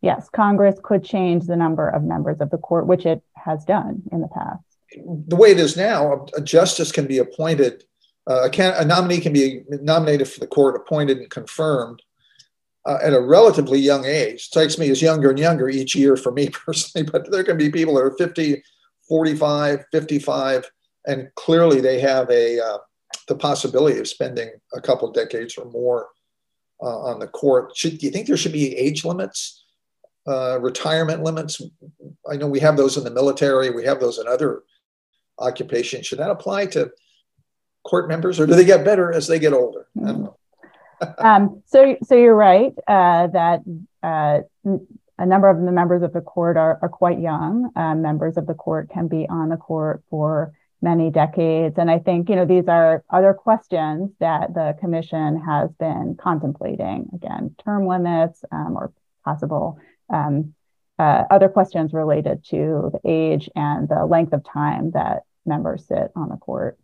Yes, 0.00 0.28
Congress 0.28 0.78
could 0.82 1.04
change 1.04 1.46
the 1.46 1.56
number 1.56 1.88
of 1.88 2.04
members 2.04 2.40
of 2.40 2.50
the 2.50 2.58
court, 2.58 2.86
which 2.86 3.04
it 3.04 3.22
has 3.34 3.64
done 3.64 4.02
in 4.12 4.20
the 4.20 4.28
past. 4.28 4.62
the 5.26 5.36
way 5.36 5.50
it 5.50 5.58
is 5.58 5.76
now, 5.76 6.26
a, 6.36 6.40
justice 6.40 6.92
can 6.92 7.06
be 7.06 7.18
appointed, 7.18 7.84
uh, 8.30 8.44
a, 8.44 8.50
can, 8.50 8.74
a, 8.76 8.84
nominee 8.84 9.20
can 9.20 9.32
be 9.32 9.62
nominated 9.68 10.28
for 10.28 10.40
the 10.40 10.46
court, 10.46 10.76
appointed 10.76 11.18
and 11.18 11.30
confirmed 11.30 12.00
uh, 12.86 12.98
at 13.02 13.12
a 13.12 13.20
relatively 13.20 13.78
young 13.78 14.04
age. 14.04 14.44
Strikes 14.44 14.78
me 14.78 14.88
as 14.88 15.02
younger 15.02 15.30
and 15.30 15.38
younger 15.38 15.68
each 15.68 15.94
year 15.94 16.16
for 16.16 16.32
me 16.32 16.48
personally, 16.66 17.08
but 17.10 17.30
there 17.30 17.44
can 17.44 17.58
be 17.58 17.70
people 17.70 17.94
that 17.94 18.04
are 18.04 18.16
50, 18.16 18.62
45, 19.08 19.84
55, 19.90 20.70
and 21.06 21.28
clearly 21.34 21.80
they 21.80 22.00
have 22.00 22.30
a 22.30 22.60
uh, 22.60 22.78
the 23.26 23.34
possibility 23.34 23.98
of 23.98 24.08
spending 24.08 24.50
a 24.74 24.80
couple 24.80 25.10
decades 25.12 25.56
or 25.56 25.70
more 25.70 26.08
uh, 26.82 26.98
on 27.00 27.18
the 27.18 27.26
court. 27.26 27.76
Should 27.76 27.98
do 27.98 28.06
you 28.06 28.12
think 28.12 28.26
there 28.26 28.36
should 28.36 28.52
be 28.52 28.76
age 28.76 29.04
limits, 29.04 29.64
uh, 30.28 30.58
retirement 30.60 31.22
limits? 31.22 31.60
I 32.30 32.36
know 32.36 32.46
we 32.46 32.60
have 32.60 32.76
those 32.76 32.96
in 32.96 33.04
the 33.04 33.10
military. 33.10 33.70
We 33.70 33.84
have 33.84 34.00
those 34.00 34.18
in 34.18 34.28
other 34.28 34.62
occupations. 35.38 36.06
Should 36.06 36.18
that 36.18 36.30
apply 36.30 36.66
to 36.66 36.90
court 37.84 38.08
members, 38.08 38.38
or 38.38 38.46
do 38.46 38.54
they 38.54 38.64
get 38.64 38.84
better 38.84 39.12
as 39.12 39.26
they 39.26 39.38
get 39.38 39.52
older? 39.52 39.86
um, 41.18 41.62
so, 41.66 41.96
so 42.02 42.14
you're 42.14 42.34
right 42.34 42.74
uh, 42.86 43.28
that 43.28 43.62
uh, 44.02 44.40
a 45.18 45.26
number 45.26 45.48
of 45.48 45.60
the 45.60 45.72
members 45.72 46.02
of 46.02 46.12
the 46.12 46.20
court 46.20 46.56
are, 46.56 46.78
are 46.82 46.88
quite 46.88 47.20
young. 47.20 47.70
Uh, 47.74 47.94
members 47.94 48.36
of 48.36 48.46
the 48.46 48.54
court 48.54 48.90
can 48.90 49.08
be 49.08 49.26
on 49.28 49.48
the 49.48 49.56
court 49.56 50.02
for 50.10 50.52
many 50.80 51.10
decades. 51.10 51.76
And 51.78 51.90
I 51.90 51.98
think, 51.98 52.28
you 52.28 52.36
know, 52.36 52.44
these 52.44 52.68
are 52.68 53.02
other 53.10 53.34
questions 53.34 54.10
that 54.20 54.54
the 54.54 54.76
commission 54.78 55.40
has 55.40 55.70
been 55.72 56.16
contemplating. 56.20 57.08
Again, 57.14 57.56
term 57.64 57.86
limits 57.86 58.44
um, 58.52 58.76
or 58.76 58.92
possible 59.24 59.78
um, 60.12 60.54
uh, 60.98 61.24
other 61.30 61.48
questions 61.48 61.92
related 61.92 62.44
to 62.50 62.90
the 62.92 63.00
age 63.04 63.48
and 63.54 63.88
the 63.88 64.04
length 64.04 64.32
of 64.32 64.44
time 64.44 64.90
that 64.92 65.22
members 65.46 65.86
sit 65.86 66.10
on 66.16 66.28
the 66.28 66.36
court. 66.36 66.78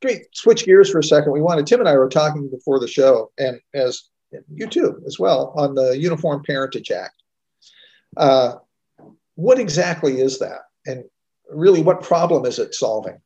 Great. 0.00 0.22
Switch 0.32 0.64
gears 0.64 0.90
for 0.90 0.98
a 0.98 1.04
second. 1.04 1.32
We 1.32 1.42
wanted, 1.42 1.66
Tim 1.66 1.80
and 1.80 1.88
I 1.88 1.96
were 1.96 2.08
talking 2.08 2.48
before 2.50 2.78
the 2.80 2.88
show, 2.88 3.30
and 3.38 3.60
as 3.74 4.04
you 4.52 4.66
too, 4.66 5.00
as 5.06 5.18
well, 5.18 5.52
on 5.56 5.74
the 5.74 5.98
Uniform 5.98 6.42
Parentage 6.44 6.90
Act. 6.90 7.22
Uh, 8.16 8.54
what 9.36 9.58
exactly 9.58 10.20
is 10.20 10.38
that? 10.38 10.60
And 10.86 11.04
really, 11.50 11.82
what 11.82 12.02
problem 12.02 12.46
is 12.46 12.58
it 12.58 12.74
solving? 12.74 13.18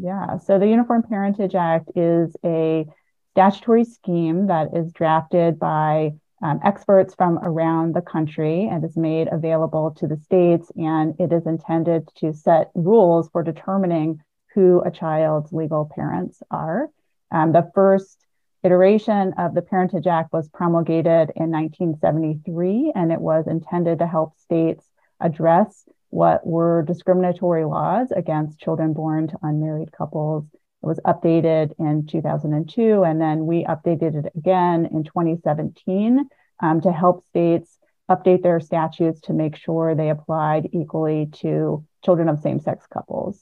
Yeah, 0.00 0.38
so 0.38 0.58
the 0.58 0.68
Uniform 0.68 1.02
Parentage 1.02 1.54
Act 1.54 1.90
is 1.96 2.34
a 2.44 2.86
statutory 3.32 3.84
scheme 3.84 4.46
that 4.48 4.68
is 4.74 4.92
drafted 4.92 5.58
by 5.58 6.12
um, 6.42 6.60
experts 6.64 7.14
from 7.14 7.38
around 7.38 7.94
the 7.94 8.00
country 8.00 8.68
and 8.70 8.84
is 8.84 8.96
made 8.96 9.28
available 9.30 9.90
to 9.98 10.06
the 10.06 10.16
states. 10.16 10.70
And 10.76 11.14
it 11.18 11.32
is 11.32 11.46
intended 11.46 12.08
to 12.18 12.32
set 12.32 12.70
rules 12.74 13.28
for 13.30 13.42
determining 13.42 14.20
who 14.54 14.82
a 14.84 14.90
child's 14.90 15.52
legal 15.52 15.90
parents 15.94 16.42
are. 16.50 16.88
Um, 17.30 17.52
the 17.52 17.70
first 17.74 18.24
iteration 18.64 19.34
of 19.38 19.54
the 19.54 19.62
Parentage 19.62 20.06
Act 20.06 20.32
was 20.32 20.48
promulgated 20.48 21.30
in 21.36 21.50
1973, 21.50 22.92
and 22.94 23.12
it 23.12 23.20
was 23.20 23.46
intended 23.46 23.98
to 23.98 24.06
help 24.06 24.36
states 24.38 24.84
address 25.20 25.88
what 26.10 26.46
were 26.46 26.82
discriminatory 26.82 27.64
laws 27.64 28.10
against 28.12 28.58
children 28.58 28.92
born 28.92 29.28
to 29.28 29.38
unmarried 29.42 29.92
couples. 29.92 30.44
It 30.82 30.86
was 30.86 31.00
updated 31.04 31.72
in 31.78 32.06
2002, 32.06 33.02
and 33.02 33.20
then 33.20 33.46
we 33.46 33.64
updated 33.64 34.24
it 34.24 34.32
again 34.36 34.86
in 34.86 35.04
2017 35.04 36.28
um, 36.60 36.80
to 36.80 36.92
help 36.92 37.26
states 37.26 37.78
update 38.10 38.42
their 38.42 38.60
statutes 38.60 39.20
to 39.22 39.32
make 39.32 39.56
sure 39.56 39.94
they 39.94 40.08
applied 40.08 40.70
equally 40.72 41.26
to 41.40 41.84
children 42.04 42.28
of 42.28 42.40
same 42.40 42.60
sex 42.60 42.86
couples. 42.92 43.40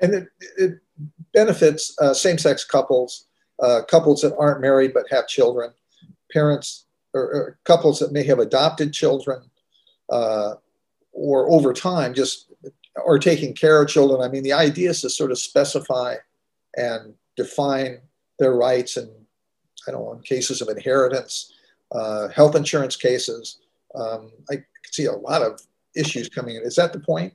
And 0.00 0.14
it, 0.14 0.28
it 0.56 0.72
benefits 1.32 1.96
uh, 2.00 2.12
same 2.12 2.38
sex 2.38 2.64
couples, 2.64 3.26
uh, 3.62 3.82
couples 3.88 4.20
that 4.22 4.36
aren't 4.36 4.60
married 4.60 4.92
but 4.92 5.06
have 5.10 5.26
children, 5.26 5.72
parents 6.32 6.86
or, 7.14 7.22
or 7.22 7.58
couples 7.64 7.98
that 8.00 8.12
may 8.12 8.24
have 8.24 8.38
adopted 8.38 8.92
children. 8.92 9.42
Uh, 10.10 10.54
or 11.18 11.50
over 11.50 11.72
time 11.72 12.14
just 12.14 12.50
or 13.04 13.18
taking 13.18 13.54
care 13.54 13.82
of 13.82 13.88
children. 13.88 14.22
I 14.22 14.28
mean, 14.28 14.42
the 14.42 14.52
idea 14.52 14.90
is 14.90 15.00
to 15.02 15.10
sort 15.10 15.30
of 15.30 15.38
specify 15.38 16.16
and 16.78 17.14
define 17.36 17.98
their 18.38 18.54
rights 18.54 18.96
and 18.96 19.10
I 19.86 19.90
don't 19.90 20.04
know, 20.04 20.12
in 20.12 20.20
cases 20.20 20.60
of 20.60 20.68
inheritance, 20.68 21.52
uh, 21.92 22.28
health 22.28 22.54
insurance 22.54 22.96
cases. 22.96 23.58
Um, 23.94 24.30
I 24.50 24.64
see 24.90 25.06
a 25.06 25.12
lot 25.12 25.42
of 25.42 25.60
issues 25.96 26.28
coming 26.28 26.56
in. 26.56 26.62
Is 26.62 26.76
that 26.76 26.92
the 26.92 27.00
point? 27.00 27.34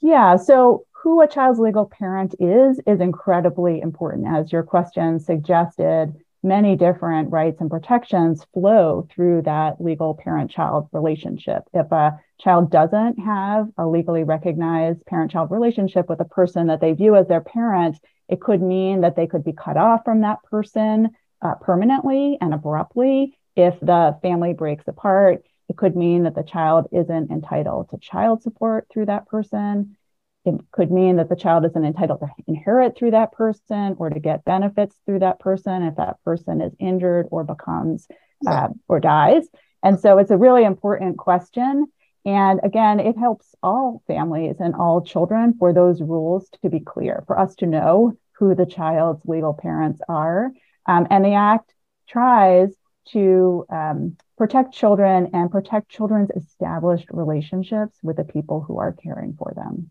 Yeah. 0.00 0.36
So, 0.36 0.86
who 0.92 1.20
a 1.20 1.28
child's 1.28 1.60
legal 1.60 1.86
parent 1.86 2.34
is 2.40 2.80
is 2.86 3.00
incredibly 3.00 3.80
important, 3.80 4.26
as 4.26 4.52
your 4.52 4.62
question 4.62 5.20
suggested 5.20 6.14
many 6.42 6.76
different 6.76 7.30
rights 7.30 7.60
and 7.60 7.70
protections 7.70 8.44
flow 8.52 9.08
through 9.10 9.42
that 9.42 9.80
legal 9.80 10.14
parent 10.14 10.50
child 10.50 10.88
relationship. 10.92 11.62
If 11.72 11.90
a 11.90 12.18
child 12.38 12.70
doesn't 12.70 13.18
have 13.18 13.68
a 13.78 13.86
legally 13.86 14.24
recognized 14.24 15.04
parent 15.06 15.30
child 15.30 15.50
relationship 15.50 16.08
with 16.08 16.20
a 16.20 16.26
person 16.26 16.66
that 16.66 16.80
they 16.80 16.92
view 16.92 17.16
as 17.16 17.28
their 17.28 17.40
parent, 17.40 17.98
it 18.28 18.40
could 18.40 18.62
mean 18.62 19.02
that 19.02 19.16
they 19.16 19.26
could 19.26 19.44
be 19.44 19.52
cut 19.52 19.76
off 19.76 20.04
from 20.04 20.22
that 20.22 20.42
person 20.44 21.10
uh, 21.42 21.54
permanently 21.60 22.38
and 22.40 22.54
abruptly 22.54 23.38
if 23.56 23.78
the 23.80 24.18
family 24.22 24.54
breaks 24.54 24.88
apart. 24.88 25.44
It 25.68 25.76
could 25.76 25.96
mean 25.96 26.24
that 26.24 26.34
the 26.34 26.42
child 26.42 26.88
isn't 26.92 27.30
entitled 27.30 27.90
to 27.90 27.98
child 27.98 28.42
support 28.42 28.86
through 28.92 29.06
that 29.06 29.26
person. 29.28 29.96
It 30.44 30.54
could 30.72 30.90
mean 30.90 31.16
that 31.16 31.28
the 31.28 31.36
child 31.36 31.64
isn't 31.64 31.84
entitled 31.84 32.20
to 32.20 32.28
inherit 32.46 32.96
through 32.96 33.12
that 33.12 33.32
person 33.32 33.96
or 33.98 34.10
to 34.10 34.20
get 34.20 34.44
benefits 34.44 34.94
through 35.06 35.20
that 35.20 35.38
person 35.40 35.82
if 35.82 35.96
that 35.96 36.22
person 36.24 36.60
is 36.60 36.72
injured 36.78 37.28
or 37.30 37.44
becomes 37.44 38.06
uh, 38.46 38.68
or 38.88 39.00
dies. 39.00 39.46
And 39.82 39.98
so 39.98 40.18
it's 40.18 40.30
a 40.30 40.36
really 40.36 40.64
important 40.64 41.16
question. 41.16 41.86
And 42.24 42.60
again, 42.62 43.00
it 43.00 43.18
helps 43.18 43.54
all 43.62 44.02
families 44.06 44.56
and 44.58 44.74
all 44.74 45.02
children 45.02 45.54
for 45.58 45.72
those 45.72 46.00
rules 46.00 46.48
to 46.62 46.70
be 46.70 46.80
clear, 46.80 47.22
for 47.26 47.38
us 47.38 47.54
to 47.56 47.66
know 47.66 48.12
who 48.38 48.54
the 48.54 48.66
child's 48.66 49.24
legal 49.26 49.54
parents 49.54 50.00
are. 50.08 50.50
Um, 50.86 51.06
and 51.10 51.24
the 51.24 51.34
Act 51.34 51.72
tries 52.08 52.74
to 53.12 53.66
um, 53.70 54.16
protect 54.38 54.72
children 54.72 55.30
and 55.34 55.50
protect 55.50 55.90
children's 55.90 56.30
established 56.30 57.08
relationships 57.10 57.98
with 58.02 58.16
the 58.16 58.24
people 58.24 58.62
who 58.62 58.78
are 58.78 58.92
caring 58.92 59.34
for 59.38 59.52
them 59.54 59.90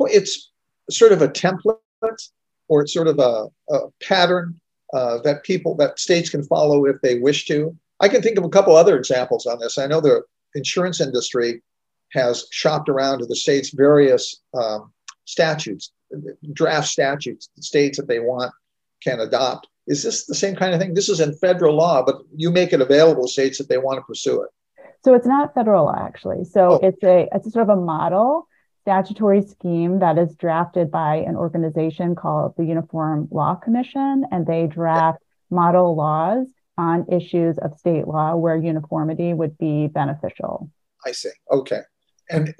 it's 0.00 0.50
sort 0.90 1.12
of 1.12 1.22
a 1.22 1.28
template 1.28 1.78
or 2.68 2.82
it's 2.82 2.92
sort 2.92 3.08
of 3.08 3.18
a, 3.18 3.46
a 3.70 3.78
pattern 4.02 4.60
uh, 4.92 5.18
that 5.22 5.44
people 5.44 5.74
that 5.76 5.98
states 5.98 6.30
can 6.30 6.42
follow 6.44 6.84
if 6.84 7.00
they 7.02 7.18
wish 7.18 7.46
to. 7.46 7.76
I 8.00 8.08
can 8.08 8.22
think 8.22 8.38
of 8.38 8.44
a 8.44 8.48
couple 8.48 8.76
other 8.76 8.96
examples 8.96 9.46
on 9.46 9.58
this. 9.58 9.78
I 9.78 9.86
know 9.86 10.00
the 10.00 10.22
insurance 10.54 11.00
industry 11.00 11.62
has 12.12 12.46
shopped 12.50 12.88
around 12.88 13.20
to 13.20 13.26
the 13.26 13.36
states 13.36 13.70
various 13.70 14.40
um, 14.54 14.92
statutes, 15.24 15.92
draft 16.52 16.88
statutes, 16.88 17.48
states 17.60 17.98
that 17.98 18.08
they 18.08 18.20
want 18.20 18.52
can 19.02 19.20
adopt. 19.20 19.66
Is 19.86 20.02
this 20.02 20.26
the 20.26 20.34
same 20.34 20.54
kind 20.54 20.74
of 20.74 20.80
thing? 20.80 20.94
This 20.94 21.08
is 21.08 21.20
in 21.20 21.34
federal 21.34 21.76
law, 21.76 22.04
but 22.04 22.16
you 22.36 22.50
make 22.50 22.72
it 22.72 22.80
available 22.80 23.22
to 23.22 23.32
states 23.32 23.58
that 23.58 23.68
they 23.68 23.78
want 23.78 23.98
to 23.98 24.02
pursue 24.02 24.42
it. 24.42 24.50
So 25.04 25.14
it's 25.14 25.26
not 25.26 25.54
federal 25.54 25.86
law 25.86 25.96
actually. 25.98 26.44
So 26.44 26.74
oh. 26.74 26.86
it's 26.86 27.02
a 27.02 27.28
it's 27.32 27.46
a 27.46 27.50
sort 27.50 27.68
of 27.68 27.76
a 27.76 27.80
model 27.80 28.46
statutory 28.82 29.42
scheme 29.42 30.00
that 30.00 30.18
is 30.18 30.34
drafted 30.36 30.90
by 30.90 31.16
an 31.16 31.36
organization 31.36 32.14
called 32.14 32.54
the 32.56 32.64
Uniform 32.64 33.28
Law 33.30 33.54
Commission, 33.54 34.24
and 34.30 34.46
they 34.46 34.66
draft 34.66 35.22
model 35.50 35.96
laws 35.96 36.46
on 36.78 37.06
issues 37.10 37.58
of 37.58 37.78
state 37.78 38.06
law 38.06 38.34
where 38.34 38.56
uniformity 38.56 39.34
would 39.34 39.56
be 39.58 39.88
beneficial. 39.88 40.70
I 41.04 41.12
see. 41.12 41.30
Okay. 41.50 41.80
And 42.30 42.54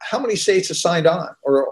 how 0.00 0.18
many 0.18 0.36
states 0.36 0.68
have 0.68 0.76
signed 0.76 1.06
on, 1.06 1.28
or 1.42 1.68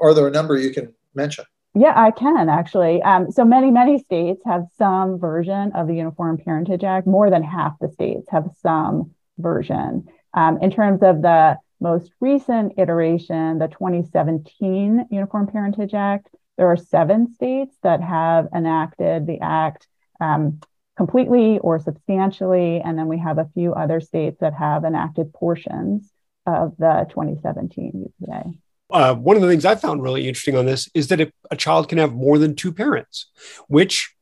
are 0.00 0.14
there 0.14 0.26
a 0.26 0.30
number 0.30 0.56
you 0.56 0.72
can 0.72 0.94
mention? 1.14 1.44
Yeah, 1.74 1.92
I 1.94 2.10
can 2.10 2.48
actually. 2.48 3.02
Um, 3.02 3.30
so 3.30 3.44
many, 3.44 3.70
many 3.70 3.98
states 3.98 4.42
have 4.44 4.64
some 4.76 5.18
version 5.18 5.72
of 5.74 5.86
the 5.86 5.94
Uniform 5.94 6.38
Parentage 6.38 6.82
Act. 6.82 7.06
More 7.06 7.30
than 7.30 7.42
half 7.42 7.78
the 7.80 7.88
states 7.90 8.26
have 8.30 8.48
some 8.60 9.12
version. 9.38 10.08
Um, 10.34 10.58
in 10.62 10.70
terms 10.70 11.02
of 11.02 11.22
the 11.22 11.58
most 11.80 12.10
recent 12.20 12.74
iteration, 12.76 13.58
the 13.58 13.68
2017 13.68 15.06
Uniform 15.10 15.46
Parentage 15.46 15.94
Act, 15.94 16.28
there 16.58 16.68
are 16.68 16.76
seven 16.76 17.32
states 17.34 17.76
that 17.82 18.02
have 18.02 18.48
enacted 18.54 19.26
the 19.26 19.38
act 19.40 19.86
um, 20.20 20.60
completely 21.00 21.58
or 21.60 21.78
substantially. 21.78 22.82
And 22.84 22.98
then 22.98 23.08
we 23.08 23.16
have 23.16 23.38
a 23.38 23.48
few 23.54 23.72
other 23.72 24.02
states 24.02 24.36
that 24.42 24.52
have 24.52 24.84
enacted 24.84 25.32
portions 25.32 26.12
of 26.46 26.74
the 26.76 27.06
2017 27.08 28.12
UPA. 28.20 28.52
Uh, 28.90 29.14
one 29.14 29.34
of 29.34 29.40
the 29.40 29.48
things 29.48 29.64
I 29.64 29.76
found 29.76 30.02
really 30.02 30.28
interesting 30.28 30.58
on 30.58 30.66
this 30.66 30.90
is 30.92 31.08
that 31.08 31.32
a 31.50 31.56
child 31.56 31.88
can 31.88 31.96
have 31.96 32.12
more 32.12 32.36
than 32.36 32.54
two 32.54 32.70
parents, 32.70 33.30
which, 33.66 34.14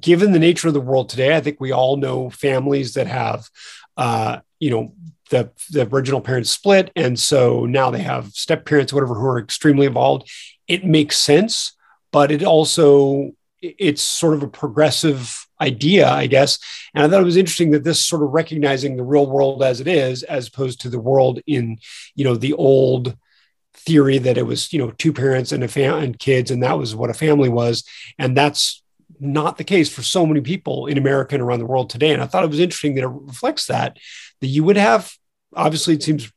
given 0.00 0.32
the 0.32 0.38
nature 0.38 0.68
of 0.68 0.74
the 0.74 0.80
world 0.80 1.10
today, 1.10 1.36
I 1.36 1.42
think 1.42 1.60
we 1.60 1.70
all 1.70 1.98
know 1.98 2.30
families 2.30 2.94
that 2.94 3.08
have, 3.08 3.50
uh, 3.98 4.38
you 4.58 4.70
know, 4.70 4.94
the, 5.28 5.50
the 5.68 5.86
original 5.86 6.22
parents 6.22 6.50
split. 6.50 6.90
And 6.96 7.20
so 7.20 7.66
now 7.66 7.90
they 7.90 8.00
have 8.00 8.28
step 8.28 8.64
parents, 8.64 8.90
whatever, 8.90 9.16
who 9.16 9.26
are 9.26 9.38
extremely 9.38 9.84
involved. 9.84 10.30
It 10.66 10.82
makes 10.82 11.18
sense, 11.18 11.74
but 12.10 12.30
it 12.30 12.42
also, 12.42 13.32
it's 13.60 14.00
sort 14.00 14.32
of 14.32 14.42
a 14.42 14.48
progressive 14.48 15.46
idea, 15.62 16.08
I 16.08 16.26
guess. 16.26 16.58
And 16.94 17.04
I 17.04 17.08
thought 17.08 17.22
it 17.22 17.24
was 17.24 17.36
interesting 17.36 17.70
that 17.70 17.84
this 17.84 18.04
sort 18.04 18.22
of 18.22 18.30
recognizing 18.30 18.96
the 18.96 19.04
real 19.04 19.26
world 19.26 19.62
as 19.62 19.80
it 19.80 19.88
is, 19.88 20.22
as 20.24 20.48
opposed 20.48 20.80
to 20.80 20.90
the 20.90 21.00
world 21.00 21.40
in, 21.46 21.78
you 22.14 22.24
know, 22.24 22.36
the 22.36 22.52
old 22.52 23.16
theory 23.74 24.18
that 24.18 24.38
it 24.38 24.46
was, 24.46 24.72
you 24.72 24.78
know, 24.78 24.90
two 24.92 25.12
parents 25.12 25.52
and 25.52 25.64
a 25.64 25.68
fam- 25.68 26.02
and 26.02 26.18
kids, 26.18 26.50
and 26.50 26.62
that 26.62 26.78
was 26.78 26.94
what 26.94 27.10
a 27.10 27.14
family 27.14 27.48
was. 27.48 27.84
And 28.18 28.36
that's 28.36 28.82
not 29.18 29.56
the 29.56 29.64
case 29.64 29.92
for 29.92 30.02
so 30.02 30.26
many 30.26 30.40
people 30.40 30.86
in 30.86 30.98
America 30.98 31.34
and 31.34 31.42
around 31.42 31.60
the 31.60 31.66
world 31.66 31.88
today. 31.88 32.12
And 32.12 32.22
I 32.22 32.26
thought 32.26 32.44
it 32.44 32.50
was 32.50 32.60
interesting 32.60 32.94
that 32.96 33.04
it 33.04 33.08
reflects 33.08 33.66
that, 33.66 33.98
that 34.40 34.48
you 34.48 34.64
would 34.64 34.76
have, 34.76 35.12
obviously, 35.54 35.94
it 35.94 36.02
seems 36.02 36.30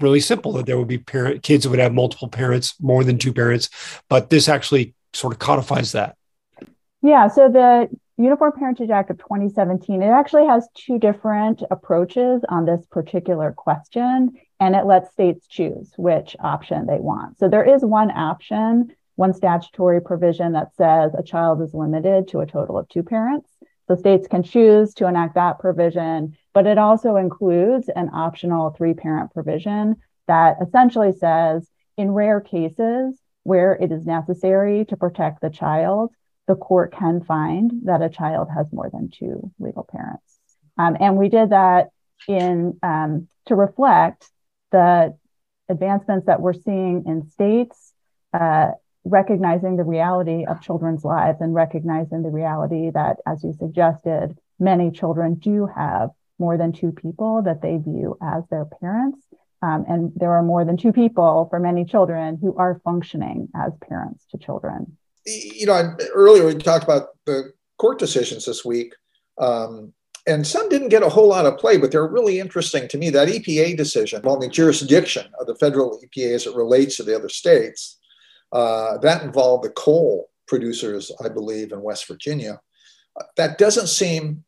really 0.00 0.20
simple 0.20 0.52
that 0.52 0.66
there 0.66 0.78
would 0.78 0.88
be 0.88 0.98
parent 0.98 1.42
kids 1.42 1.66
would 1.66 1.78
have 1.78 1.92
multiple 1.92 2.28
parents, 2.28 2.74
more 2.80 3.04
than 3.04 3.18
two 3.18 3.32
parents, 3.32 3.68
but 4.08 4.30
this 4.30 4.48
actually 4.48 4.94
sort 5.12 5.32
of 5.32 5.38
codifies 5.38 5.92
that. 5.92 6.16
Yeah. 7.02 7.28
So 7.28 7.48
the 7.48 7.88
Uniform 8.20 8.52
Parentage 8.58 8.90
Act 8.90 9.10
of 9.10 9.18
2017, 9.18 10.02
it 10.02 10.06
actually 10.06 10.46
has 10.46 10.68
two 10.74 10.98
different 10.98 11.62
approaches 11.70 12.42
on 12.48 12.64
this 12.64 12.84
particular 12.90 13.52
question, 13.52 14.32
and 14.58 14.74
it 14.74 14.86
lets 14.86 15.12
states 15.12 15.46
choose 15.46 15.92
which 15.96 16.34
option 16.40 16.86
they 16.86 16.98
want. 16.98 17.38
So 17.38 17.48
there 17.48 17.62
is 17.62 17.84
one 17.84 18.10
option, 18.10 18.92
one 19.14 19.32
statutory 19.32 20.00
provision 20.00 20.52
that 20.52 20.74
says 20.74 21.12
a 21.16 21.22
child 21.22 21.62
is 21.62 21.74
limited 21.74 22.26
to 22.28 22.40
a 22.40 22.46
total 22.46 22.76
of 22.76 22.88
two 22.88 23.04
parents. 23.04 23.48
So 23.86 23.94
states 23.94 24.26
can 24.26 24.42
choose 24.42 24.94
to 24.94 25.06
enact 25.06 25.36
that 25.36 25.60
provision, 25.60 26.36
but 26.52 26.66
it 26.66 26.76
also 26.76 27.16
includes 27.16 27.88
an 27.88 28.10
optional 28.12 28.70
three 28.70 28.94
parent 28.94 29.32
provision 29.32 29.94
that 30.26 30.56
essentially 30.60 31.12
says 31.12 31.70
in 31.96 32.10
rare 32.10 32.40
cases 32.40 33.16
where 33.44 33.74
it 33.74 33.92
is 33.92 34.04
necessary 34.04 34.84
to 34.86 34.96
protect 34.96 35.40
the 35.40 35.50
child, 35.50 36.10
the 36.48 36.56
court 36.56 36.92
can 36.92 37.22
find 37.22 37.70
that 37.84 38.02
a 38.02 38.08
child 38.08 38.48
has 38.52 38.72
more 38.72 38.90
than 38.90 39.10
two 39.10 39.52
legal 39.60 39.84
parents. 39.84 40.38
Um, 40.78 40.96
and 40.98 41.16
we 41.16 41.28
did 41.28 41.50
that 41.50 41.90
in 42.26 42.78
um, 42.82 43.28
to 43.46 43.54
reflect 43.54 44.26
the 44.72 45.16
advancements 45.68 46.26
that 46.26 46.40
we're 46.40 46.54
seeing 46.54 47.04
in 47.06 47.28
states, 47.30 47.92
uh, 48.32 48.70
recognizing 49.04 49.76
the 49.76 49.84
reality 49.84 50.46
of 50.46 50.62
children's 50.62 51.04
lives 51.04 51.40
and 51.40 51.54
recognizing 51.54 52.22
the 52.22 52.30
reality 52.30 52.90
that, 52.90 53.18
as 53.26 53.44
you 53.44 53.52
suggested, 53.52 54.36
many 54.58 54.90
children 54.90 55.34
do 55.34 55.66
have 55.66 56.10
more 56.38 56.56
than 56.56 56.72
two 56.72 56.92
people 56.92 57.42
that 57.42 57.60
they 57.60 57.76
view 57.76 58.16
as 58.22 58.42
their 58.50 58.64
parents. 58.80 59.18
Um, 59.60 59.84
and 59.88 60.12
there 60.16 60.32
are 60.32 60.42
more 60.42 60.64
than 60.64 60.76
two 60.76 60.92
people 60.92 61.48
for 61.50 61.60
many 61.60 61.84
children 61.84 62.38
who 62.40 62.56
are 62.56 62.80
functioning 62.84 63.48
as 63.54 63.72
parents 63.86 64.24
to 64.30 64.38
children 64.38 64.96
you 65.28 65.66
know, 65.66 65.96
earlier 66.14 66.46
we 66.46 66.54
talked 66.54 66.84
about 66.84 67.08
the 67.26 67.52
court 67.78 67.98
decisions 67.98 68.44
this 68.44 68.64
week, 68.64 68.94
um, 69.38 69.92
and 70.26 70.46
some 70.46 70.68
didn't 70.68 70.88
get 70.88 71.02
a 71.02 71.08
whole 71.08 71.28
lot 71.28 71.46
of 71.46 71.58
play, 71.58 71.78
but 71.78 71.90
they're 71.90 72.06
really 72.06 72.38
interesting 72.38 72.86
to 72.88 72.98
me. 72.98 73.10
That 73.10 73.28
EPA 73.28 73.76
decision 73.76 74.18
involving 74.18 74.50
jurisdiction 74.50 75.26
of 75.40 75.46
the 75.46 75.54
federal 75.56 76.00
EPA 76.04 76.34
as 76.34 76.46
it 76.46 76.54
relates 76.54 76.96
to 76.96 77.02
the 77.02 77.16
other 77.16 77.28
states, 77.28 77.98
uh, 78.52 78.98
that 78.98 79.22
involved 79.22 79.64
the 79.64 79.70
coal 79.70 80.30
producers, 80.46 81.12
I 81.24 81.28
believe, 81.28 81.72
in 81.72 81.82
West 81.82 82.06
Virginia. 82.08 82.60
That 83.36 83.58
doesn't 83.58 83.88
seem 83.88 84.44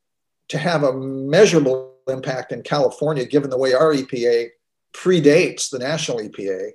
to 0.49 0.58
have 0.58 0.82
a 0.82 0.92
measurable 0.92 1.94
impact 2.08 2.52
in 2.52 2.62
California, 2.62 3.25
given 3.25 3.50
the 3.50 3.58
way 3.58 3.72
our 3.72 3.94
EPA 3.94 4.49
predates 4.92 5.70
the 5.70 5.78
national 5.78 6.18
EPA 6.18 6.70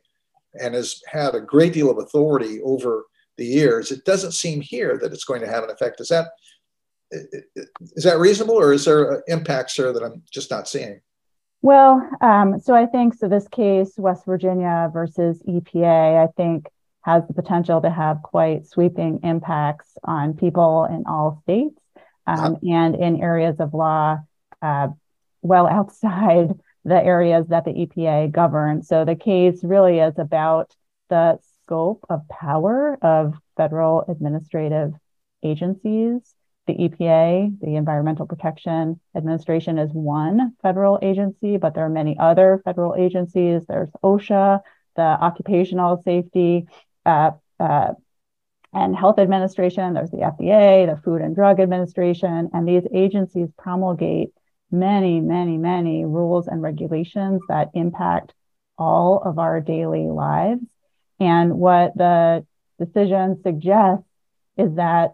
and 0.59 0.73
has 0.73 1.01
had 1.07 1.35
a 1.35 1.41
great 1.41 1.73
deal 1.73 1.91
of 1.91 1.97
authority 1.97 2.61
over 2.63 3.05
the 3.37 3.45
years, 3.45 3.91
it 3.91 4.05
doesn't 4.05 4.33
seem 4.33 4.61
here 4.61 4.97
that 5.01 5.13
it's 5.13 5.25
going 5.25 5.41
to 5.41 5.47
have 5.47 5.63
an 5.63 5.69
effect. 5.69 5.99
Is 5.99 6.09
that 6.09 6.27
is 7.11 8.03
that 8.03 8.19
reasonable, 8.19 8.55
or 8.55 8.73
is 8.73 8.85
there 8.85 9.23
impacts 9.27 9.75
there 9.75 9.93
that 9.93 10.03
I'm 10.03 10.23
just 10.31 10.51
not 10.51 10.67
seeing? 10.67 11.01
Well, 11.61 12.07
um, 12.21 12.59
so 12.59 12.75
I 12.75 12.85
think 12.85 13.13
so. 13.13 13.27
This 13.27 13.47
case, 13.47 13.93
West 13.97 14.25
Virginia 14.25 14.89
versus 14.91 15.41
EPA, 15.47 16.23
I 16.23 16.27
think 16.37 16.67
has 17.01 17.25
the 17.27 17.33
potential 17.33 17.81
to 17.81 17.89
have 17.89 18.23
quite 18.23 18.67
sweeping 18.67 19.19
impacts 19.23 19.87
on 20.03 20.33
people 20.33 20.85
in 20.85 21.03
all 21.05 21.39
states 21.43 21.79
um, 22.25 22.39
uh-huh. 22.39 22.55
and 22.67 22.95
in 22.95 23.21
areas 23.21 23.57
of 23.59 23.75
law 23.75 24.17
uh, 24.61 24.87
well 25.41 25.67
outside 25.67 26.59
the 26.85 27.03
areas 27.03 27.47
that 27.47 27.65
the 27.65 27.71
EPA 27.71 28.31
governs. 28.31 28.87
So 28.87 29.05
the 29.05 29.15
case 29.15 29.63
really 29.63 29.99
is 29.99 30.17
about 30.17 30.75
the 31.09 31.39
scope 31.65 32.05
of 32.09 32.27
power 32.27 32.97
of 33.01 33.33
federal 33.57 34.05
administrative 34.07 34.93
agencies. 35.43 36.35
The 36.67 36.73
EPA, 36.73 37.59
the 37.59 37.75
Environmental 37.75 38.25
Protection 38.25 38.99
Administration, 39.15 39.77
is 39.77 39.91
one 39.91 40.55
federal 40.61 40.97
agency, 41.01 41.57
but 41.57 41.75
there 41.75 41.85
are 41.85 41.89
many 41.89 42.17
other 42.17 42.61
federal 42.65 42.95
agencies. 42.95 43.63
There's 43.67 43.89
OSHA, 44.03 44.61
the 44.95 45.01
Occupational 45.01 46.01
Safety 46.03 46.67
uh, 47.05 47.31
uh, 47.59 47.93
and 48.73 48.95
Health 48.95 49.19
Administration, 49.19 49.93
there's 49.93 50.11
the 50.11 50.17
FDA, 50.17 50.85
the 50.85 51.01
Food 51.01 51.21
and 51.21 51.33
Drug 51.33 51.61
Administration, 51.61 52.49
and 52.51 52.67
these 52.67 52.83
agencies 52.93 53.47
promulgate 53.57 54.31
many, 54.69 55.21
many, 55.21 55.57
many 55.57 56.03
rules 56.03 56.47
and 56.47 56.61
regulations 56.61 57.41
that 57.47 57.69
impact 57.73 58.33
all 58.77 59.21
of 59.23 59.39
our 59.39 59.61
daily 59.61 60.07
lives. 60.07 60.61
And 61.19 61.57
what 61.57 61.95
the 61.95 62.45
decision 62.79 63.41
suggests 63.41 64.05
is 64.57 64.75
that 64.75 65.13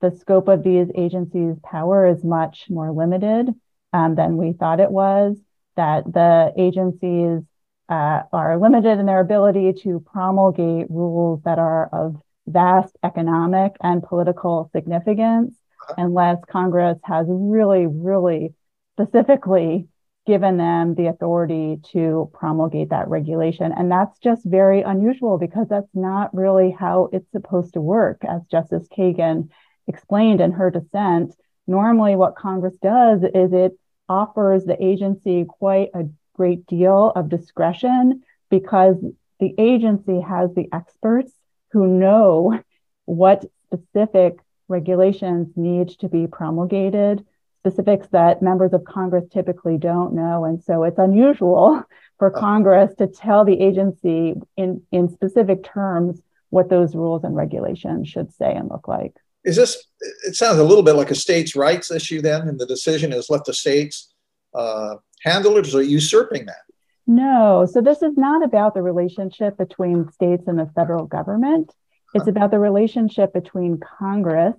the 0.00 0.10
scope 0.10 0.48
of 0.48 0.62
these 0.62 0.88
agencies' 0.94 1.58
power 1.62 2.06
is 2.06 2.24
much 2.24 2.66
more 2.68 2.90
limited 2.90 3.50
um, 3.92 4.14
than 4.14 4.36
we 4.36 4.52
thought 4.52 4.80
it 4.80 4.90
was, 4.90 5.36
that 5.76 6.04
the 6.04 6.52
agencies 6.56 7.42
uh, 7.88 8.22
are 8.32 8.58
limited 8.58 8.98
in 8.98 9.06
their 9.06 9.20
ability 9.20 9.72
to 9.84 10.04
promulgate 10.12 10.90
rules 10.90 11.42
that 11.44 11.58
are 11.58 11.88
of 11.92 12.16
vast 12.46 12.96
economic 13.04 13.76
and 13.82 14.02
political 14.02 14.70
significance 14.74 15.54
unless 15.96 16.38
Congress 16.50 16.98
has 17.04 17.26
really, 17.28 17.86
really 17.86 18.54
specifically 18.94 19.88
given 20.26 20.56
them 20.56 20.94
the 20.94 21.06
authority 21.06 21.80
to 21.92 22.30
promulgate 22.32 22.90
that 22.90 23.08
regulation. 23.08 23.72
And 23.72 23.90
that's 23.90 24.18
just 24.18 24.44
very 24.44 24.82
unusual 24.82 25.36
because 25.38 25.68
that's 25.68 25.94
not 25.94 26.34
really 26.34 26.70
how 26.70 27.08
it's 27.12 27.30
supposed 27.32 27.74
to 27.74 27.80
work, 27.80 28.22
as 28.24 28.42
Justice 28.50 28.86
Kagan 28.96 29.48
explained 29.88 30.40
in 30.40 30.52
her 30.52 30.70
dissent. 30.70 31.34
Normally, 31.66 32.14
what 32.14 32.36
Congress 32.36 32.76
does 32.80 33.22
is 33.22 33.52
it 33.52 33.78
offers 34.08 34.64
the 34.64 34.82
agency 34.82 35.44
quite 35.48 35.88
a 35.94 36.08
great 36.36 36.66
deal 36.66 37.12
of 37.14 37.28
discretion 37.28 38.22
because 38.48 38.96
the 39.40 39.54
agency 39.58 40.20
has 40.20 40.54
the 40.54 40.68
experts 40.72 41.32
who 41.72 41.86
know 41.86 42.60
what 43.06 43.44
specific 43.64 44.38
regulations 44.68 45.48
need 45.56 45.88
to 45.88 46.08
be 46.08 46.26
promulgated 46.26 47.24
specifics 47.62 48.08
that 48.08 48.42
members 48.42 48.72
of 48.72 48.84
Congress 48.84 49.24
typically 49.32 49.78
don't 49.78 50.14
know. 50.14 50.44
And 50.44 50.62
so 50.64 50.82
it's 50.82 50.98
unusual 50.98 51.84
for 52.18 52.36
oh. 52.36 52.40
Congress 52.40 52.92
to 52.96 53.06
tell 53.06 53.44
the 53.44 53.60
agency 53.60 54.34
in, 54.56 54.82
in 54.90 55.08
specific 55.08 55.62
terms 55.62 56.20
what 56.50 56.68
those 56.68 56.94
rules 56.94 57.22
and 57.24 57.36
regulations 57.36 58.08
should 58.08 58.32
say 58.34 58.52
and 58.52 58.68
look 58.68 58.88
like. 58.88 59.14
Is 59.44 59.56
this, 59.56 59.84
it 60.24 60.34
sounds 60.34 60.58
a 60.58 60.64
little 60.64 60.82
bit 60.82 60.94
like 60.94 61.10
a 61.10 61.14
states' 61.14 61.56
rights 61.56 61.90
issue 61.90 62.20
then, 62.20 62.48
and 62.48 62.58
the 62.58 62.66
decision 62.66 63.12
is 63.12 63.30
let 63.30 63.44
the 63.44 63.54
states 63.54 64.12
uh, 64.54 64.96
handle 65.22 65.56
it, 65.56 65.72
or 65.74 65.82
usurping 65.82 66.46
that? 66.46 66.62
No. 67.06 67.66
So 67.66 67.80
this 67.80 68.02
is 68.02 68.16
not 68.16 68.44
about 68.44 68.74
the 68.74 68.82
relationship 68.82 69.56
between 69.56 70.10
states 70.12 70.44
and 70.46 70.58
the 70.58 70.70
federal 70.74 71.06
government. 71.06 71.72
It's 72.14 72.28
about 72.28 72.50
the 72.50 72.58
relationship 72.58 73.32
between 73.32 73.80
Congress 73.80 74.56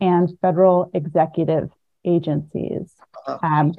and 0.00 0.32
federal 0.40 0.90
executive 0.94 1.70
agencies. 2.06 2.94
Um, 3.42 3.74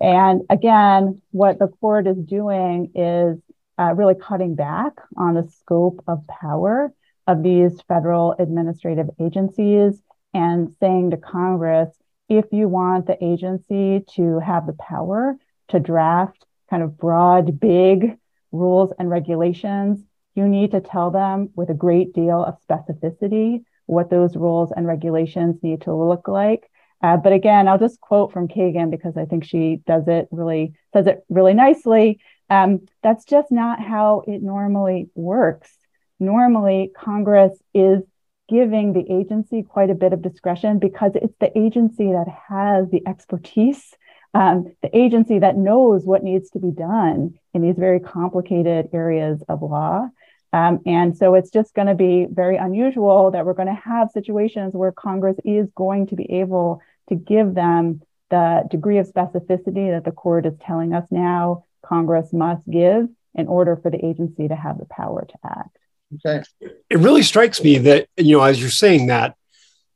and 0.00 0.42
again, 0.50 1.22
what 1.30 1.58
the 1.58 1.68
court 1.68 2.06
is 2.06 2.18
doing 2.18 2.92
is 2.94 3.38
uh, 3.78 3.94
really 3.94 4.14
cutting 4.14 4.54
back 4.54 4.92
on 5.16 5.34
the 5.34 5.48
scope 5.60 6.02
of 6.06 6.26
power 6.26 6.92
of 7.26 7.42
these 7.42 7.80
federal 7.82 8.34
administrative 8.38 9.08
agencies 9.20 10.00
and 10.34 10.74
saying 10.80 11.10
to 11.10 11.16
Congress, 11.16 11.88
if 12.28 12.46
you 12.52 12.68
want 12.68 13.06
the 13.06 13.22
agency 13.24 14.04
to 14.14 14.38
have 14.40 14.66
the 14.66 14.74
power 14.74 15.36
to 15.68 15.80
draft 15.80 16.44
kind 16.70 16.82
of 16.82 16.98
broad, 16.98 17.58
big 17.58 18.18
rules 18.52 18.92
and 18.98 19.08
regulations, 19.08 20.04
you 20.34 20.48
need 20.48 20.70
to 20.72 20.80
tell 20.80 21.10
them 21.10 21.50
with 21.54 21.70
a 21.70 21.74
great 21.74 22.12
deal 22.12 22.44
of 22.44 22.56
specificity 22.68 23.62
what 23.86 24.10
those 24.10 24.36
rules 24.36 24.70
and 24.76 24.86
regulations 24.86 25.56
need 25.62 25.80
to 25.80 25.94
look 25.94 26.28
like 26.28 26.70
Uh, 27.02 27.16
but 27.16 27.32
again, 27.32 27.68
I'll 27.68 27.78
just 27.78 28.00
quote 28.00 28.32
from 28.32 28.48
Kagan 28.48 28.90
because 28.90 29.16
I 29.16 29.24
think 29.24 29.44
she 29.44 29.80
does 29.86 30.08
it 30.08 30.28
really 30.30 30.74
says 30.92 31.06
it 31.06 31.24
really 31.28 31.54
nicely. 31.54 32.20
Um, 32.50 32.86
that's 33.02 33.24
just 33.24 33.52
not 33.52 33.80
how 33.80 34.24
it 34.26 34.42
normally 34.42 35.10
works. 35.14 35.70
Normally, 36.18 36.90
Congress 36.96 37.56
is 37.74 38.02
giving 38.48 38.94
the 38.94 39.04
agency 39.12 39.62
quite 39.62 39.90
a 39.90 39.94
bit 39.94 40.12
of 40.12 40.22
discretion 40.22 40.78
because 40.78 41.12
it's 41.14 41.36
the 41.38 41.56
agency 41.56 42.12
that 42.12 42.26
has 42.48 42.88
the 42.90 43.06
expertise, 43.06 43.94
um, 44.34 44.74
the 44.82 44.96
agency 44.96 45.38
that 45.38 45.56
knows 45.56 46.04
what 46.04 46.24
needs 46.24 46.50
to 46.50 46.58
be 46.58 46.70
done 46.70 47.34
in 47.52 47.62
these 47.62 47.76
very 47.76 48.00
complicated 48.00 48.88
areas 48.92 49.42
of 49.48 49.62
law. 49.62 50.08
Um, 50.52 50.80
and 50.86 51.16
so 51.16 51.34
it's 51.34 51.50
just 51.50 51.74
going 51.74 51.88
to 51.88 51.94
be 51.94 52.26
very 52.30 52.56
unusual 52.56 53.30
that 53.32 53.44
we're 53.44 53.54
going 53.54 53.68
to 53.68 53.74
have 53.74 54.10
situations 54.10 54.72
where 54.72 54.92
Congress 54.92 55.36
is 55.44 55.68
going 55.74 56.06
to 56.08 56.16
be 56.16 56.40
able 56.40 56.80
to 57.10 57.14
give 57.14 57.54
them 57.54 58.00
the 58.30 58.64
degree 58.70 58.98
of 58.98 59.06
specificity 59.06 59.90
that 59.90 60.04
the 60.04 60.12
court 60.12 60.46
is 60.46 60.54
telling 60.64 60.92
us 60.94 61.06
now 61.10 61.64
Congress 61.82 62.32
must 62.32 62.68
give 62.68 63.08
in 63.34 63.46
order 63.46 63.76
for 63.76 63.90
the 63.90 64.04
agency 64.04 64.48
to 64.48 64.56
have 64.56 64.78
the 64.78 64.84
power 64.86 65.26
to 65.26 65.34
act. 65.44 65.76
Okay. 66.14 66.42
It 66.88 66.98
really 66.98 67.22
strikes 67.22 67.62
me 67.62 67.78
that, 67.78 68.08
you 68.16 68.36
know, 68.36 68.42
as 68.42 68.60
you're 68.60 68.70
saying 68.70 69.08
that, 69.08 69.34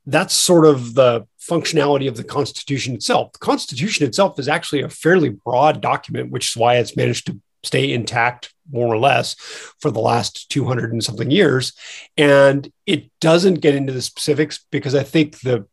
that's 0.06 0.34
sort 0.34 0.66
of 0.66 0.94
the 0.94 1.26
functionality 1.40 2.08
of 2.08 2.16
the 2.16 2.24
Constitution 2.24 2.94
itself. 2.94 3.32
The 3.32 3.38
Constitution 3.38 4.06
itself 4.06 4.38
is 4.38 4.48
actually 4.48 4.82
a 4.82 4.88
fairly 4.88 5.30
broad 5.30 5.80
document, 5.80 6.30
which 6.30 6.50
is 6.50 6.56
why 6.56 6.76
it's 6.76 6.96
managed 6.96 7.26
to 7.26 7.40
stay 7.62 7.92
intact 7.92 8.53
more 8.70 8.87
or 8.87 8.98
less 8.98 9.35
for 9.81 9.90
the 9.90 10.01
last 10.01 10.51
200 10.51 10.92
and 10.92 11.03
something 11.03 11.31
years 11.31 11.72
and 12.16 12.70
it 12.87 13.11
doesn't 13.20 13.61
get 13.61 13.75
into 13.75 13.92
the 13.92 14.03
specifics 14.03 14.64
because 14.70 14.94
i 14.94 15.03
think 15.03 15.40
the 15.40 15.66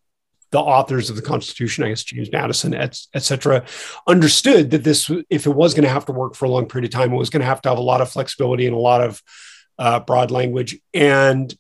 the 0.51 0.59
authors 0.59 1.09
of 1.09 1.15
the 1.15 1.21
constitution 1.21 1.83
i 1.83 1.89
guess 1.89 2.03
james 2.03 2.31
madison 2.31 2.73
et, 2.73 2.99
et 3.13 3.23
cetera 3.23 3.63
understood 4.07 4.71
that 4.71 4.83
this 4.83 5.11
if 5.29 5.45
it 5.45 5.55
was 5.55 5.73
going 5.73 5.83
to 5.83 5.89
have 5.89 6.05
to 6.05 6.11
work 6.11 6.35
for 6.35 6.45
a 6.45 6.49
long 6.49 6.67
period 6.67 6.85
of 6.85 6.91
time 6.91 7.13
it 7.13 7.17
was 7.17 7.29
going 7.29 7.41
to 7.41 7.45
have 7.45 7.61
to 7.61 7.69
have 7.69 7.77
a 7.77 7.81
lot 7.81 8.01
of 8.01 8.09
flexibility 8.09 8.65
and 8.65 8.75
a 8.75 8.79
lot 8.79 9.01
of 9.01 9.21
uh, 9.77 9.99
broad 9.99 10.31
language 10.31 10.77
and 10.93 11.55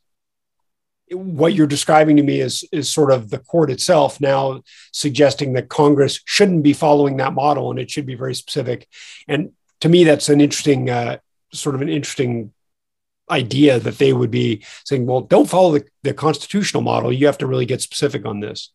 what 1.11 1.53
you're 1.53 1.67
describing 1.67 2.17
to 2.17 2.23
me 2.23 2.39
is 2.39 2.63
is 2.71 2.91
sort 2.91 3.11
of 3.11 3.29
the 3.29 3.39
court 3.39 3.71
itself 3.71 4.21
now 4.21 4.61
suggesting 4.91 5.53
that 5.53 5.69
Congress 5.69 6.19
shouldn't 6.25 6.63
be 6.63 6.73
following 6.73 7.17
that 7.17 7.33
model 7.33 7.71
and 7.71 7.79
it 7.79 7.89
should 7.89 8.05
be 8.05 8.15
very 8.15 8.35
specific. 8.35 8.87
And 9.27 9.51
to 9.81 9.89
me, 9.89 10.03
that's 10.03 10.29
an 10.29 10.41
interesting 10.41 10.89
uh, 10.89 11.17
sort 11.53 11.75
of 11.75 11.81
an 11.81 11.89
interesting 11.89 12.51
idea 13.29 13.79
that 13.79 13.97
they 13.97 14.13
would 14.13 14.31
be 14.31 14.63
saying, 14.85 15.05
well, 15.05 15.21
don't 15.21 15.49
follow 15.49 15.77
the, 15.77 15.85
the 16.03 16.13
constitutional 16.13 16.81
model. 16.81 17.13
You 17.13 17.25
have 17.27 17.37
to 17.39 17.47
really 17.47 17.65
get 17.65 17.81
specific 17.81 18.25
on 18.25 18.39
this. 18.39 18.71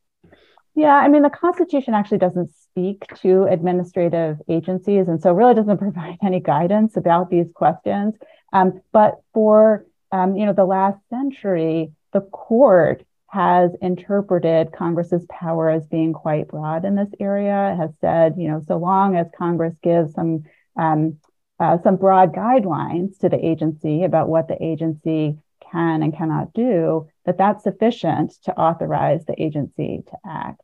Yeah, 0.77 0.95
I 0.95 1.09
mean, 1.09 1.23
the 1.23 1.31
Constitution 1.31 1.95
actually 1.95 2.19
doesn't 2.19 2.51
speak 2.55 3.07
to 3.23 3.45
administrative 3.45 4.39
agencies, 4.49 5.07
and 5.07 5.21
so 5.21 5.33
really 5.33 5.55
doesn't 5.55 5.79
provide 5.87 6.19
any 6.23 6.41
guidance 6.41 6.97
about 6.97 7.31
these 7.31 7.47
questions. 7.55 8.15
Um, 8.53 8.81
but 8.93 9.21
for 9.33 9.87
um, 10.13 10.37
you 10.37 10.47
know 10.47 10.53
the 10.53 10.65
last 10.65 10.99
century, 11.11 11.93
the 12.13 12.21
court 12.21 13.05
has 13.29 13.73
interpreted 13.83 14.73
Congress's 14.73 15.27
power 15.29 15.69
as 15.69 15.85
being 15.87 16.13
quite 16.13 16.47
broad 16.47 16.85
in 16.85 16.95
this 16.95 17.09
area. 17.19 17.73
It 17.73 17.77
has 17.77 17.91
said, 18.01 18.35
you 18.39 18.47
know, 18.47 18.63
so 18.69 18.77
long 18.77 19.17
as 19.17 19.27
Congress 19.37 19.75
gives 19.83 20.13
some 20.13 20.45
um, 20.77 21.19
uh, 21.61 21.79
some 21.83 21.97
broad 21.97 22.35
guidelines 22.35 23.19
to 23.19 23.29
the 23.29 23.45
agency 23.45 24.03
about 24.03 24.29
what 24.29 24.49
the 24.49 24.63
agency 24.63 25.39
can 25.71 26.03
and 26.03 26.17
cannot 26.17 26.53
do, 26.53 27.09
that 27.27 27.39
that's 27.39 27.65
sufficient 27.65 28.33
to 28.45 28.57
authorize 28.59 29.25
the 29.25 29.41
agency 29.41 30.03
to 30.07 30.17
act. 30.27 30.61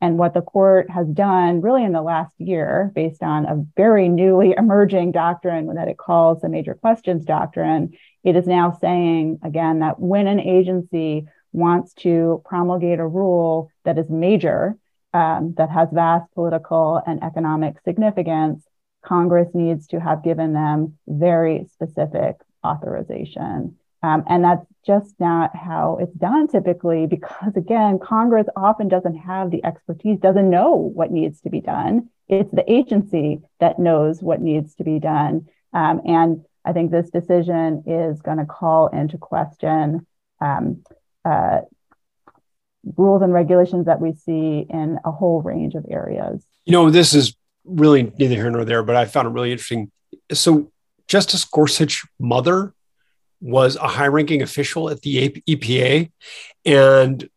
And 0.00 0.18
what 0.18 0.34
the 0.34 0.42
court 0.42 0.90
has 0.90 1.06
done 1.06 1.60
really 1.60 1.84
in 1.84 1.92
the 1.92 2.02
last 2.02 2.34
year, 2.38 2.90
based 2.92 3.22
on 3.22 3.46
a 3.46 3.64
very 3.76 4.08
newly 4.08 4.52
emerging 4.58 5.12
doctrine 5.12 5.72
that 5.74 5.88
it 5.88 5.96
calls 5.96 6.40
the 6.40 6.48
major 6.48 6.74
questions 6.74 7.24
doctrine, 7.24 7.92
it 8.24 8.34
is 8.34 8.46
now 8.46 8.76
saying 8.80 9.38
again 9.44 9.78
that 9.78 10.00
when 10.00 10.26
an 10.26 10.40
agency 10.40 11.26
wants 11.52 11.94
to 11.94 12.42
promulgate 12.44 12.98
a 12.98 13.06
rule 13.06 13.70
that 13.84 13.98
is 13.98 14.10
major, 14.10 14.76
um, 15.14 15.54
that 15.56 15.70
has 15.70 15.88
vast 15.92 16.32
political 16.34 17.00
and 17.06 17.22
economic 17.22 17.76
significance, 17.84 18.64
Congress 19.04 19.48
needs 19.54 19.86
to 19.88 20.00
have 20.00 20.24
given 20.24 20.52
them 20.52 20.98
very 21.06 21.66
specific 21.72 22.36
authorization. 22.64 23.76
Um, 24.02 24.24
and 24.28 24.42
that's 24.42 24.66
just 24.84 25.14
not 25.20 25.54
how 25.54 25.98
it's 26.00 26.14
done 26.14 26.48
typically, 26.48 27.06
because 27.06 27.54
again, 27.56 27.98
Congress 28.00 28.46
often 28.56 28.88
doesn't 28.88 29.16
have 29.16 29.50
the 29.50 29.64
expertise, 29.64 30.18
doesn't 30.18 30.50
know 30.50 30.74
what 30.74 31.12
needs 31.12 31.40
to 31.42 31.50
be 31.50 31.60
done. 31.60 32.08
It's 32.28 32.50
the 32.50 32.70
agency 32.70 33.42
that 33.60 33.78
knows 33.78 34.22
what 34.22 34.40
needs 34.40 34.74
to 34.76 34.84
be 34.84 34.98
done. 34.98 35.46
Um, 35.72 36.00
and 36.04 36.44
I 36.64 36.72
think 36.72 36.90
this 36.90 37.10
decision 37.10 37.84
is 37.86 38.22
going 38.22 38.38
to 38.38 38.44
call 38.44 38.88
into 38.88 39.18
question 39.18 40.06
um, 40.40 40.82
uh, 41.24 41.60
rules 42.96 43.22
and 43.22 43.32
regulations 43.32 43.86
that 43.86 44.00
we 44.00 44.12
see 44.12 44.66
in 44.68 44.98
a 45.04 45.12
whole 45.12 45.42
range 45.42 45.74
of 45.74 45.86
areas. 45.88 46.44
You 46.64 46.72
know, 46.72 46.90
this 46.90 47.14
is 47.14 47.36
really 47.64 48.12
neither 48.18 48.34
here 48.34 48.50
nor 48.50 48.64
there, 48.64 48.82
but 48.82 48.96
I 48.96 49.04
found 49.04 49.28
it 49.28 49.32
really 49.32 49.52
interesting. 49.52 49.90
So, 50.32 50.70
Justice 51.08 51.44
Gorsuch's 51.44 52.06
mother 52.18 52.74
was 53.40 53.76
a 53.76 53.88
high 53.88 54.06
ranking 54.06 54.40
official 54.40 54.88
at 54.88 55.02
the 55.02 55.28
EPA. 55.48 56.10
And 56.64 57.28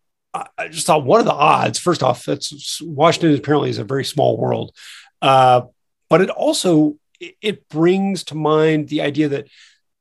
I 0.58 0.68
just 0.68 0.86
thought, 0.86 1.04
what 1.04 1.22
are 1.22 1.26
the 1.26 1.34
odds? 1.34 1.80
First 1.80 2.04
off, 2.04 2.26
that's 2.26 2.82
Washington 2.82 3.36
apparently 3.36 3.70
is 3.70 3.80
a 3.80 3.84
very 3.84 4.06
small 4.06 4.38
world. 4.38 4.76
Uh, 5.22 5.62
but 6.10 6.22
it 6.22 6.30
also 6.30 6.98
it 7.42 7.68
brings 7.70 8.24
to 8.26 8.36
mind 8.36 8.90
the 8.90 9.02
idea 9.02 9.30
that 9.30 9.48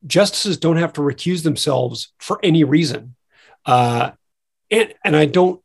justices 0.06 0.58
don't 0.58 0.76
have 0.76 0.92
to 0.94 1.00
recuse 1.00 1.42
themselves 1.42 2.12
for 2.18 2.38
any 2.42 2.64
reason. 2.64 3.14
Uh, 3.64 4.10
and, 4.70 4.94
and 5.04 5.16
I 5.16 5.26
don't 5.26 5.62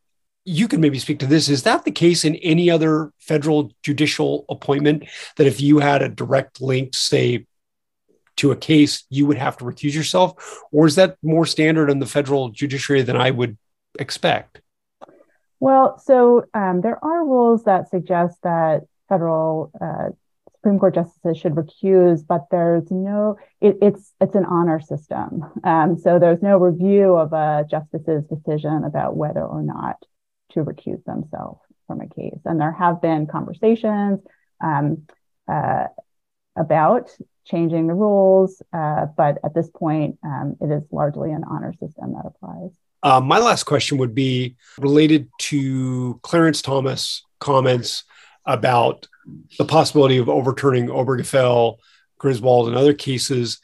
you 0.50 0.68
can 0.68 0.82
maybe 0.82 0.98
speak 0.98 1.20
to 1.20 1.28
this. 1.28 1.48
Is 1.48 1.62
that 1.64 1.86
the 1.86 1.92
case 1.92 2.26
in 2.26 2.36
any 2.38 2.72
other 2.72 3.14
federal 3.20 3.72
judicial 3.84 4.46
appointment 4.50 5.06
that 5.38 5.46
if 5.46 5.62
you 5.62 5.78
had 5.78 6.02
a 6.02 6.10
direct 6.10 6.60
link, 6.60 6.96
say, 6.96 7.46
to 8.38 8.52
a 8.52 8.56
case, 8.56 9.04
you 9.12 9.28
would 9.28 9.38
have 9.38 9.58
to 9.58 9.64
recuse 9.64 9.94
yourself? 9.94 10.64
Or 10.72 10.88
is 10.88 10.96
that 10.96 11.18
more 11.22 11.46
standard 11.46 11.92
in 11.92 12.00
the 12.00 12.08
federal 12.08 12.50
judiciary 12.50 13.04
than 13.04 13.16
I 13.16 13.30
would 13.30 13.60
expect? 14.00 14.62
Well, 15.60 16.00
so 16.00 16.46
um, 16.56 16.82
there 16.82 16.98
are 17.04 17.26
rules 17.26 17.66
that 17.66 17.92
suggest 17.92 18.38
that 18.42 18.88
federal 19.08 19.72
uh, 19.80 20.16
Supreme 20.56 20.80
Court 20.80 20.96
justices 20.96 21.38
should 21.38 21.54
recuse, 21.54 22.26
but 22.26 22.46
there's 22.50 22.90
no 22.90 23.38
it, 23.62 23.78
it's 23.84 24.14
it's 24.20 24.36
an 24.36 24.46
honor 24.46 24.80
system. 24.80 25.46
Um, 25.64 25.98
so 25.98 26.18
there's 26.18 26.42
no 26.42 26.58
review 26.58 27.16
of 27.16 27.34
a 27.34 27.66
justice's 27.70 28.26
decision 28.26 28.84
about 28.84 29.16
whether 29.16 29.44
or 29.44 29.62
not 29.62 29.98
to 30.52 30.64
recuse 30.64 31.04
themselves 31.06 31.62
from 31.88 32.02
a 32.02 32.08
case. 32.08 32.40
And 32.46 32.60
there 32.60 32.72
have 32.72 33.02
been 33.02 33.28
conversations 33.28 34.20
um, 34.64 35.08
uh, 35.48 35.86
about 36.56 37.10
changing 37.46 37.88
the 37.88 37.94
rules, 37.94 38.62
uh, 38.74 39.08
but 39.18 39.40
at 39.44 39.54
this 39.54 39.70
point, 39.70 40.20
um, 40.24 40.56
it 40.62 40.72
is 40.72 40.84
largely 40.92 41.32
an 41.32 41.44
honor 41.50 41.74
system 41.74 42.14
that 42.14 42.26
applies. 42.26 42.72
Uh, 43.02 43.22
my 43.22 43.40
last 43.40 43.64
question 43.64 43.98
would 43.98 44.14
be 44.14 44.56
related 44.78 45.30
to 45.40 46.20
Clarence 46.22 46.62
Thomas' 46.62 47.24
comments 47.40 48.04
about 48.46 49.08
the 49.58 49.66
possibility 49.66 50.18
of 50.18 50.28
overturning 50.28 50.88
Obergefell, 50.88 51.78
Griswold, 52.18 52.68
and 52.68 52.78
other 52.78 52.94
cases. 52.94 53.60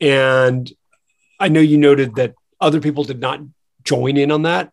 And 0.00 0.70
I 1.38 1.48
know 1.48 1.60
you 1.60 1.78
noted 1.78 2.16
that 2.16 2.34
other 2.60 2.80
people 2.80 3.04
did 3.04 3.20
not 3.20 3.40
join 3.84 4.16
in 4.16 4.30
on 4.30 4.42
that. 4.42 4.72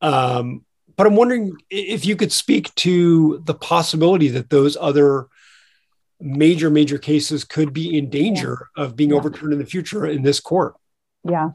Um, 0.00 0.64
but 0.96 1.06
I'm 1.06 1.16
wondering 1.16 1.56
if 1.70 2.06
you 2.06 2.16
could 2.16 2.32
speak 2.32 2.74
to 2.76 3.42
the 3.44 3.54
possibility 3.54 4.28
that 4.28 4.50
those 4.50 4.76
other 4.80 5.28
major, 6.20 6.70
major 6.70 6.98
cases 6.98 7.44
could 7.44 7.72
be 7.72 7.98
in 7.98 8.08
danger 8.08 8.68
yeah. 8.76 8.84
of 8.84 8.96
being 8.96 9.10
yeah. 9.10 9.16
overturned 9.16 9.52
in 9.52 9.58
the 9.58 9.66
future 9.66 10.06
in 10.06 10.22
this 10.22 10.40
court. 10.40 10.74
Yeah. 11.28 11.50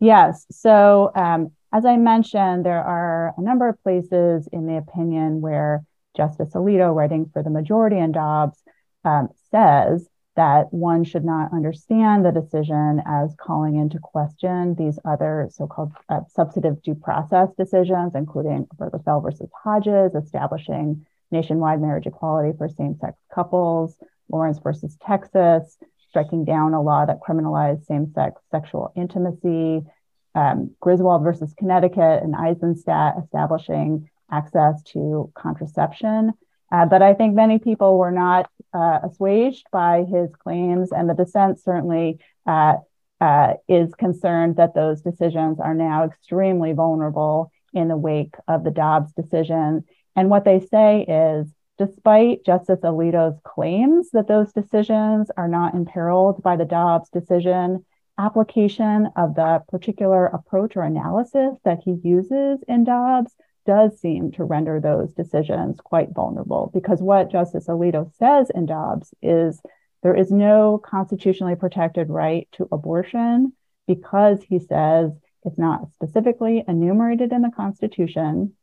Yes. 0.00 0.46
So, 0.50 1.10
um, 1.14 1.52
as 1.72 1.84
I 1.84 1.96
mentioned, 1.96 2.64
there 2.64 2.82
are 2.82 3.34
a 3.36 3.42
number 3.42 3.68
of 3.68 3.82
places 3.82 4.48
in 4.52 4.66
the 4.66 4.78
opinion 4.78 5.40
where 5.42 5.84
Justice 6.16 6.50
Alito, 6.54 6.94
writing 6.94 7.30
for 7.32 7.42
the 7.42 7.50
majority 7.50 7.98
in 7.98 8.12
Dobbs, 8.12 8.58
um, 9.04 9.28
says 9.50 10.08
that 10.38 10.72
one 10.72 11.02
should 11.02 11.24
not 11.24 11.52
understand 11.52 12.24
the 12.24 12.30
decision 12.30 13.02
as 13.04 13.34
calling 13.40 13.74
into 13.74 13.98
question 13.98 14.76
these 14.76 14.96
other 15.04 15.48
so-called 15.50 15.90
uh, 16.08 16.20
substantive 16.28 16.80
due 16.80 16.94
process 16.94 17.48
decisions, 17.58 18.12
including 18.14 18.64
Obergefell 18.66 19.20
versus 19.20 19.50
Hodges, 19.52 20.14
establishing 20.14 21.04
nationwide 21.32 21.80
marriage 21.80 22.06
equality 22.06 22.56
for 22.56 22.68
same-sex 22.68 23.18
couples, 23.34 23.96
Lawrence 24.30 24.60
versus 24.60 24.96
Texas, 25.04 25.76
striking 26.08 26.44
down 26.44 26.72
a 26.72 26.80
law 26.80 27.04
that 27.04 27.18
criminalized 27.18 27.84
same-sex 27.86 28.40
sexual 28.52 28.92
intimacy, 28.94 29.84
um, 30.36 30.70
Griswold 30.78 31.24
versus 31.24 31.52
Connecticut 31.58 32.22
and 32.22 32.36
Eisenstadt 32.36 33.16
establishing 33.24 34.08
access 34.30 34.84
to 34.92 35.32
contraception. 35.34 36.32
Uh, 36.70 36.86
but 36.86 37.02
I 37.02 37.14
think 37.14 37.34
many 37.34 37.58
people 37.58 37.98
were 37.98 38.12
not 38.12 38.48
uh, 38.72 39.00
assuaged 39.04 39.66
by 39.72 40.04
his 40.04 40.30
claims, 40.36 40.92
and 40.92 41.08
the 41.08 41.14
dissent 41.14 41.60
certainly 41.60 42.18
uh, 42.46 42.76
uh, 43.20 43.54
is 43.68 43.94
concerned 43.94 44.56
that 44.56 44.74
those 44.74 45.00
decisions 45.00 45.58
are 45.60 45.74
now 45.74 46.04
extremely 46.04 46.72
vulnerable 46.72 47.50
in 47.72 47.88
the 47.88 47.96
wake 47.96 48.34
of 48.46 48.64
the 48.64 48.70
Dobbs 48.70 49.12
decision. 49.12 49.84
And 50.16 50.30
what 50.30 50.44
they 50.44 50.60
say 50.60 51.04
is 51.08 51.48
despite 51.78 52.44
Justice 52.44 52.80
Alito's 52.80 53.38
claims 53.44 54.10
that 54.10 54.26
those 54.26 54.52
decisions 54.52 55.30
are 55.36 55.48
not 55.48 55.74
imperiled 55.74 56.42
by 56.42 56.56
the 56.56 56.64
Dobbs 56.64 57.08
decision, 57.10 57.84
application 58.18 59.08
of 59.16 59.36
the 59.36 59.62
particular 59.68 60.26
approach 60.26 60.76
or 60.76 60.82
analysis 60.82 61.56
that 61.64 61.78
he 61.84 61.98
uses 62.02 62.58
in 62.66 62.84
Dobbs 62.84 63.32
does 63.68 64.00
seem 64.00 64.32
to 64.32 64.44
render 64.44 64.80
those 64.80 65.12
decisions 65.12 65.78
quite 65.78 66.08
vulnerable 66.14 66.70
because 66.72 67.02
what 67.02 67.30
Justice 67.30 67.66
Alito 67.66 68.10
says 68.16 68.50
in 68.54 68.64
Dobbs 68.64 69.12
is 69.20 69.60
there 70.02 70.16
is 70.16 70.30
no 70.30 70.78
constitutionally 70.82 71.54
protected 71.54 72.08
right 72.08 72.48
to 72.52 72.66
abortion 72.72 73.52
because 73.86 74.42
he 74.42 74.58
says 74.58 75.12
it's 75.44 75.58
not 75.58 75.92
specifically 75.92 76.64
enumerated 76.66 77.30
in 77.30 77.42
the 77.42 77.50
Constitution. 77.54 78.54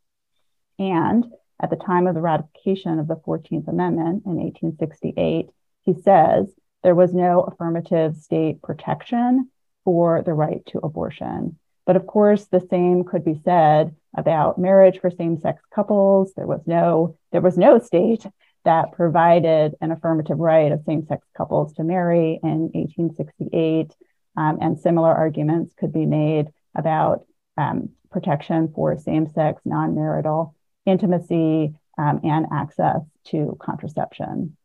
And 0.79 1.23
at 1.61 1.69
the 1.69 1.75
time 1.75 2.07
of 2.07 2.15
the 2.15 2.21
ratification 2.21 2.97
of 2.97 3.07
the 3.07 3.15
14th 3.15 3.67
Amendment 3.67 4.23
in 4.25 4.37
1868, 4.37 5.51
he 5.83 5.93
says 6.01 6.51
there 6.81 6.95
was 6.95 7.13
no 7.13 7.41
affirmative 7.41 8.15
state 8.15 8.59
protection 8.63 9.51
for 9.83 10.23
the 10.23 10.33
right 10.33 10.65
to 10.65 10.79
abortion. 10.79 11.59
But 11.85 11.95
of 11.95 12.07
course, 12.07 12.45
the 12.45 12.65
same 12.71 13.03
could 13.03 13.23
be 13.23 13.39
said 13.45 13.95
about 14.17 14.57
marriage 14.57 14.99
for 14.99 15.09
same-sex 15.09 15.61
couples. 15.73 16.33
There 16.35 16.47
was 16.47 16.61
no 16.65 17.17
there 17.31 17.41
was 17.41 17.57
no 17.57 17.79
state 17.79 18.25
that 18.63 18.93
provided 18.93 19.75
an 19.81 19.91
affirmative 19.91 20.39
right 20.39 20.71
of 20.71 20.83
same-sex 20.85 21.25
couples 21.37 21.73
to 21.73 21.83
marry 21.83 22.39
in 22.41 22.71
1868, 22.73 23.95
um, 24.37 24.57
and 24.59 24.79
similar 24.79 25.13
arguments 25.13 25.73
could 25.77 25.93
be 25.93 26.05
made 26.05 26.47
about 26.75 27.25
um, 27.57 27.89
protection 28.11 28.71
for 28.73 28.97
same-sex 28.97 29.61
non-marital 29.65 30.55
intimacy 30.85 31.75
um, 31.97 32.21
and 32.23 32.47
access 32.51 33.01
to 33.25 33.57
contraception. 33.61 34.57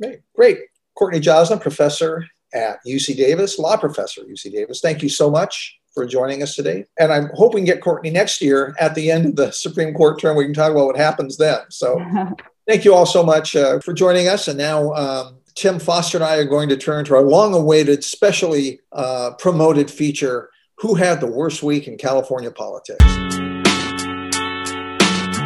Great, 0.00 0.20
great. 0.34 0.58
Courtney 0.94 1.20
Joslin, 1.20 1.58
professor 1.58 2.26
at 2.52 2.78
UC 2.86 3.16
Davis, 3.16 3.58
law 3.58 3.76
professor 3.76 4.22
at 4.22 4.28
UC 4.28 4.52
Davis. 4.52 4.80
Thank 4.80 5.02
you 5.02 5.08
so 5.08 5.30
much 5.30 5.79
for 5.92 6.06
joining 6.06 6.42
us 6.42 6.54
today. 6.54 6.84
And 6.98 7.12
I'm 7.12 7.30
hoping 7.34 7.64
to 7.64 7.72
get 7.72 7.80
Courtney 7.80 8.10
next 8.10 8.40
year 8.40 8.74
at 8.78 8.94
the 8.94 9.10
end 9.10 9.26
of 9.26 9.36
the 9.36 9.50
Supreme 9.50 9.94
Court 9.94 10.20
term. 10.20 10.36
We 10.36 10.44
can 10.44 10.54
talk 10.54 10.70
about 10.70 10.86
what 10.86 10.96
happens 10.96 11.36
then. 11.36 11.58
So 11.70 12.00
thank 12.68 12.84
you 12.84 12.94
all 12.94 13.06
so 13.06 13.22
much 13.22 13.56
uh, 13.56 13.80
for 13.80 13.92
joining 13.92 14.28
us. 14.28 14.48
And 14.48 14.58
now 14.58 14.92
um, 14.92 15.38
Tim 15.54 15.78
Foster 15.78 16.18
and 16.18 16.24
I 16.24 16.36
are 16.36 16.44
going 16.44 16.68
to 16.68 16.76
turn 16.76 17.04
to 17.06 17.14
our 17.16 17.22
long 17.22 17.54
awaited, 17.54 18.04
specially 18.04 18.80
uh, 18.92 19.32
promoted 19.38 19.90
feature 19.90 20.50
Who 20.78 20.94
Had 20.94 21.20
the 21.20 21.26
Worst 21.26 21.62
Week 21.62 21.88
in 21.88 21.98
California 21.98 22.50
Politics? 22.50 23.04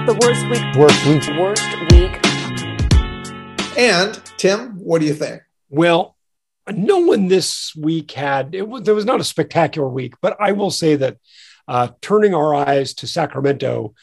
The 0.07 0.19
worst 0.21 0.47
week. 0.51 0.63
Worst 0.77 1.07
week. 1.07 1.23
Worst 1.39 1.65
week. 1.91 2.21
And 3.79 4.21
Tim, 4.37 4.79
what 4.79 5.01
do 5.01 5.07
you 5.07 5.15
think? 5.15 5.43
Well, 5.71 6.14
no 6.73 6.99
one 6.99 7.29
this 7.29 7.75
week 7.77 8.13
had 8.13 8.55
it 8.55 8.69
was 8.69 8.83
there 8.83 8.95
was 8.95 9.05
not 9.05 9.21
a 9.21 9.25
spectacular 9.25 9.89
week, 9.89 10.15
but 10.21 10.37
I 10.41 10.53
will 10.53 10.71
say 10.71 10.97
that 10.97 11.19
uh, 11.69 11.89
turning 12.01 12.35
our 12.35 12.55
eyes 12.55 12.95
to 12.95 13.07
Sacramento, 13.07 13.95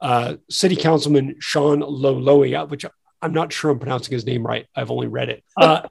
uh, 0.00 0.36
City 0.48 0.76
Councilman 0.76 1.36
Sean 1.40 1.80
Loloee, 1.80 2.68
which 2.68 2.84
I'm 3.22 3.32
not 3.32 3.52
sure 3.52 3.70
I'm 3.70 3.78
pronouncing 3.78 4.12
his 4.12 4.26
name 4.26 4.46
right. 4.46 4.66
I've 4.74 4.90
only 4.90 5.08
read 5.08 5.28
it. 5.28 5.44
Uh, 5.56 5.88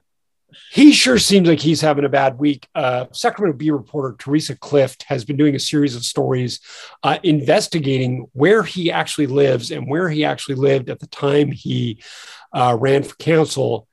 he 0.70 0.92
sure 0.92 1.18
seems 1.18 1.48
like 1.48 1.58
he's 1.58 1.80
having 1.80 2.04
a 2.04 2.08
bad 2.08 2.38
week. 2.38 2.68
Uh, 2.76 3.06
Sacramento 3.12 3.58
Bee 3.58 3.72
reporter 3.72 4.14
Theresa 4.16 4.54
Clift 4.54 5.02
has 5.04 5.24
been 5.24 5.36
doing 5.36 5.56
a 5.56 5.58
series 5.58 5.96
of 5.96 6.04
stories 6.04 6.60
uh, 7.02 7.18
investigating 7.24 8.28
where 8.34 8.62
he 8.62 8.92
actually 8.92 9.26
lives 9.26 9.72
and 9.72 9.88
where 9.88 10.08
he 10.08 10.24
actually 10.24 10.54
lived 10.54 10.90
at 10.90 11.00
the 11.00 11.08
time 11.08 11.50
he 11.50 12.00
uh, 12.52 12.76
ran 12.78 13.02
for 13.02 13.16
council. 13.16 13.88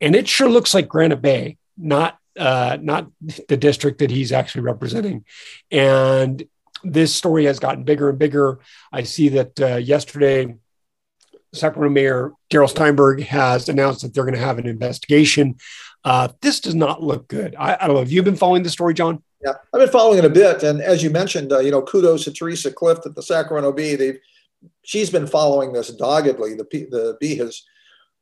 And 0.00 0.14
it 0.14 0.28
sure 0.28 0.48
looks 0.48 0.72
like 0.72 0.86
Granite 0.86 1.20
Bay 1.20 1.56
not 1.76 2.18
uh, 2.38 2.76
not 2.80 3.08
the 3.48 3.56
district 3.56 3.98
that 4.00 4.10
he's 4.10 4.32
actually 4.32 4.62
representing. 4.62 5.24
And 5.70 6.44
this 6.82 7.14
story 7.14 7.44
has 7.44 7.58
gotten 7.58 7.84
bigger 7.84 8.10
and 8.10 8.18
bigger. 8.18 8.60
I 8.92 9.04
see 9.04 9.28
that 9.30 9.60
uh, 9.60 9.76
yesterday, 9.76 10.54
Sacramento 11.52 11.94
Mayor 11.94 12.32
Darrell 12.50 12.68
Steinberg 12.68 13.22
has 13.22 13.68
announced 13.68 14.02
that 14.02 14.12
they're 14.12 14.24
going 14.24 14.34
to 14.34 14.40
have 14.40 14.58
an 14.58 14.66
investigation. 14.66 15.56
Uh, 16.04 16.28
this 16.42 16.60
does 16.60 16.74
not 16.74 17.02
look 17.02 17.28
good. 17.28 17.54
I, 17.58 17.76
I, 17.80 17.86
don't 17.86 17.94
know. 17.94 18.00
Have 18.00 18.12
you 18.12 18.22
been 18.22 18.36
following 18.36 18.62
the 18.62 18.70
story, 18.70 18.92
John? 18.92 19.22
Yeah, 19.42 19.54
I've 19.72 19.80
been 19.80 19.90
following 19.90 20.18
it 20.18 20.24
a 20.24 20.30
bit. 20.30 20.62
And 20.62 20.82
as 20.82 21.02
you 21.02 21.10
mentioned, 21.10 21.52
uh, 21.52 21.60
you 21.60 21.70
know, 21.70 21.82
kudos 21.82 22.24
to 22.24 22.32
Theresa 22.32 22.72
Clift 22.72 23.06
at 23.06 23.14
the 23.14 23.22
Sacramento 23.22 23.72
Bee. 23.72 23.94
They've 23.94 24.18
she's 24.82 25.10
been 25.10 25.26
following 25.26 25.72
this 25.72 25.90
doggedly. 25.90 26.54
The 26.54 26.64
the 26.64 27.16
Bee 27.20 27.36
has 27.36 27.62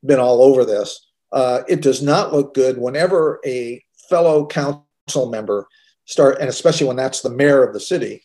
been 0.04 0.20
all 0.20 0.42
over 0.42 0.64
this. 0.64 1.11
Uh, 1.32 1.62
it 1.68 1.80
does 1.80 2.02
not 2.02 2.32
look 2.32 2.54
good 2.54 2.76
whenever 2.78 3.40
a 3.46 3.82
fellow 4.08 4.46
council 4.46 5.30
member 5.30 5.66
start, 6.04 6.38
and 6.40 6.48
especially 6.48 6.86
when 6.86 6.96
that's 6.96 7.22
the 7.22 7.30
mayor 7.30 7.64
of 7.64 7.72
the 7.72 7.80
city, 7.80 8.22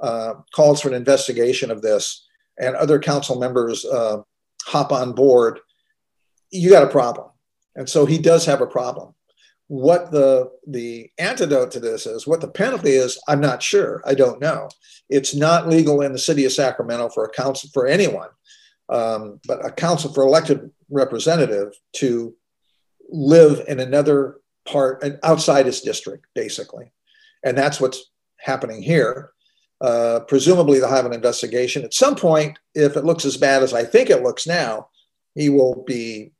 uh, 0.00 0.34
calls 0.54 0.80
for 0.80 0.88
an 0.88 0.94
investigation 0.94 1.70
of 1.70 1.82
this, 1.82 2.26
and 2.58 2.76
other 2.76 2.98
council 2.98 3.38
members 3.38 3.84
uh, 3.84 4.18
hop 4.64 4.92
on 4.92 5.12
board. 5.12 5.60
You 6.50 6.70
got 6.70 6.84
a 6.84 6.90
problem, 6.90 7.28
and 7.76 7.88
so 7.88 8.06
he 8.06 8.18
does 8.18 8.44
have 8.44 8.60
a 8.60 8.66
problem. 8.66 9.14
What 9.68 10.10
the 10.10 10.50
the 10.66 11.10
antidote 11.18 11.70
to 11.72 11.80
this 11.80 12.04
is, 12.04 12.26
what 12.26 12.40
the 12.40 12.48
penalty 12.48 12.90
is, 12.90 13.18
I'm 13.28 13.40
not 13.40 13.62
sure. 13.62 14.02
I 14.04 14.14
don't 14.14 14.40
know. 14.40 14.68
It's 15.08 15.34
not 15.34 15.68
legal 15.68 16.02
in 16.02 16.12
the 16.12 16.18
city 16.18 16.44
of 16.44 16.52
Sacramento 16.52 17.10
for 17.10 17.24
a 17.24 17.30
council 17.30 17.70
for 17.72 17.86
anyone, 17.86 18.28
um, 18.88 19.40
but 19.46 19.64
a 19.64 19.70
council 19.70 20.12
for 20.12 20.24
elected 20.24 20.70
representative 20.90 21.72
to 21.96 22.34
live 23.10 23.62
in 23.68 23.80
another 23.80 24.40
part 24.66 25.02
and 25.02 25.18
outside 25.22 25.66
his 25.66 25.80
district, 25.80 26.26
basically. 26.34 26.92
And 27.42 27.56
that's 27.56 27.80
what's 27.80 28.10
happening 28.38 28.82
here. 28.82 29.30
Uh, 29.80 30.20
presumably, 30.28 30.78
they'll 30.78 30.90
have 30.90 31.06
an 31.06 31.12
investigation. 31.12 31.84
At 31.84 31.94
some 31.94 32.14
point, 32.14 32.58
if 32.74 32.96
it 32.96 33.04
looks 33.04 33.24
as 33.24 33.36
bad 33.36 33.62
as 33.62 33.72
I 33.72 33.84
think 33.84 34.10
it 34.10 34.22
looks 34.22 34.46
now, 34.46 34.88
he 35.34 35.48
will 35.48 35.84
be 35.86 36.32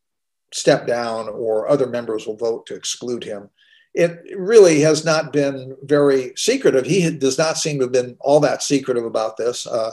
stepped 0.52 0.86
down 0.86 1.28
or 1.28 1.68
other 1.68 1.86
members 1.86 2.26
will 2.26 2.36
vote 2.36 2.66
to 2.66 2.74
exclude 2.74 3.24
him. 3.24 3.48
It 3.94 4.20
really 4.36 4.80
has 4.80 5.04
not 5.04 5.32
been 5.32 5.76
very 5.82 6.32
secretive. 6.36 6.86
He 6.86 7.10
does 7.10 7.38
not 7.38 7.58
seem 7.58 7.78
to 7.78 7.84
have 7.84 7.92
been 7.92 8.16
all 8.20 8.40
that 8.40 8.62
secretive 8.62 9.04
about 9.04 9.36
this. 9.36 9.66
Uh, 9.66 9.92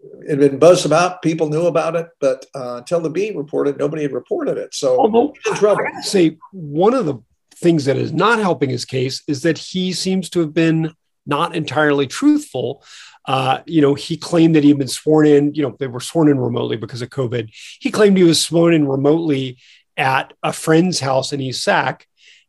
it 0.00 0.30
had 0.30 0.38
been 0.38 0.58
buzzed 0.58 0.86
about. 0.86 1.22
People 1.22 1.48
knew 1.48 1.66
about 1.66 1.96
it, 1.96 2.08
but 2.20 2.46
uh, 2.54 2.76
until 2.76 3.00
the 3.00 3.10
Bee 3.10 3.32
reported, 3.32 3.78
nobody 3.78 4.02
had 4.02 4.12
reported 4.12 4.56
it. 4.56 4.74
So 4.74 4.98
Although, 4.98 5.34
in 5.46 5.54
trouble. 5.54 5.84
I 5.96 6.00
say 6.02 6.38
one 6.52 6.94
of 6.94 7.06
the 7.06 7.18
things 7.56 7.86
that 7.86 7.96
is 7.96 8.12
not 8.12 8.38
helping 8.38 8.70
his 8.70 8.84
case 8.84 9.22
is 9.26 9.42
that 9.42 9.58
he 9.58 9.92
seems 9.92 10.30
to 10.30 10.40
have 10.40 10.54
been 10.54 10.94
not 11.26 11.56
entirely 11.56 12.06
truthful. 12.06 12.84
Uh, 13.26 13.60
you 13.66 13.82
know, 13.82 13.94
he 13.94 14.16
claimed 14.16 14.54
that 14.54 14.62
he 14.62 14.70
had 14.70 14.78
been 14.78 14.88
sworn 14.88 15.26
in. 15.26 15.54
You 15.54 15.64
know, 15.64 15.76
they 15.78 15.86
were 15.86 16.00
sworn 16.00 16.28
in 16.28 16.38
remotely 16.38 16.76
because 16.76 17.02
of 17.02 17.10
COVID. 17.10 17.50
He 17.80 17.90
claimed 17.90 18.16
he 18.16 18.24
was 18.24 18.40
sworn 18.40 18.74
in 18.74 18.86
remotely 18.86 19.58
at 19.96 20.32
a 20.42 20.52
friend's 20.52 21.00
house 21.00 21.32
in 21.32 21.40
East 21.40 21.62
Sac, 21.64 22.06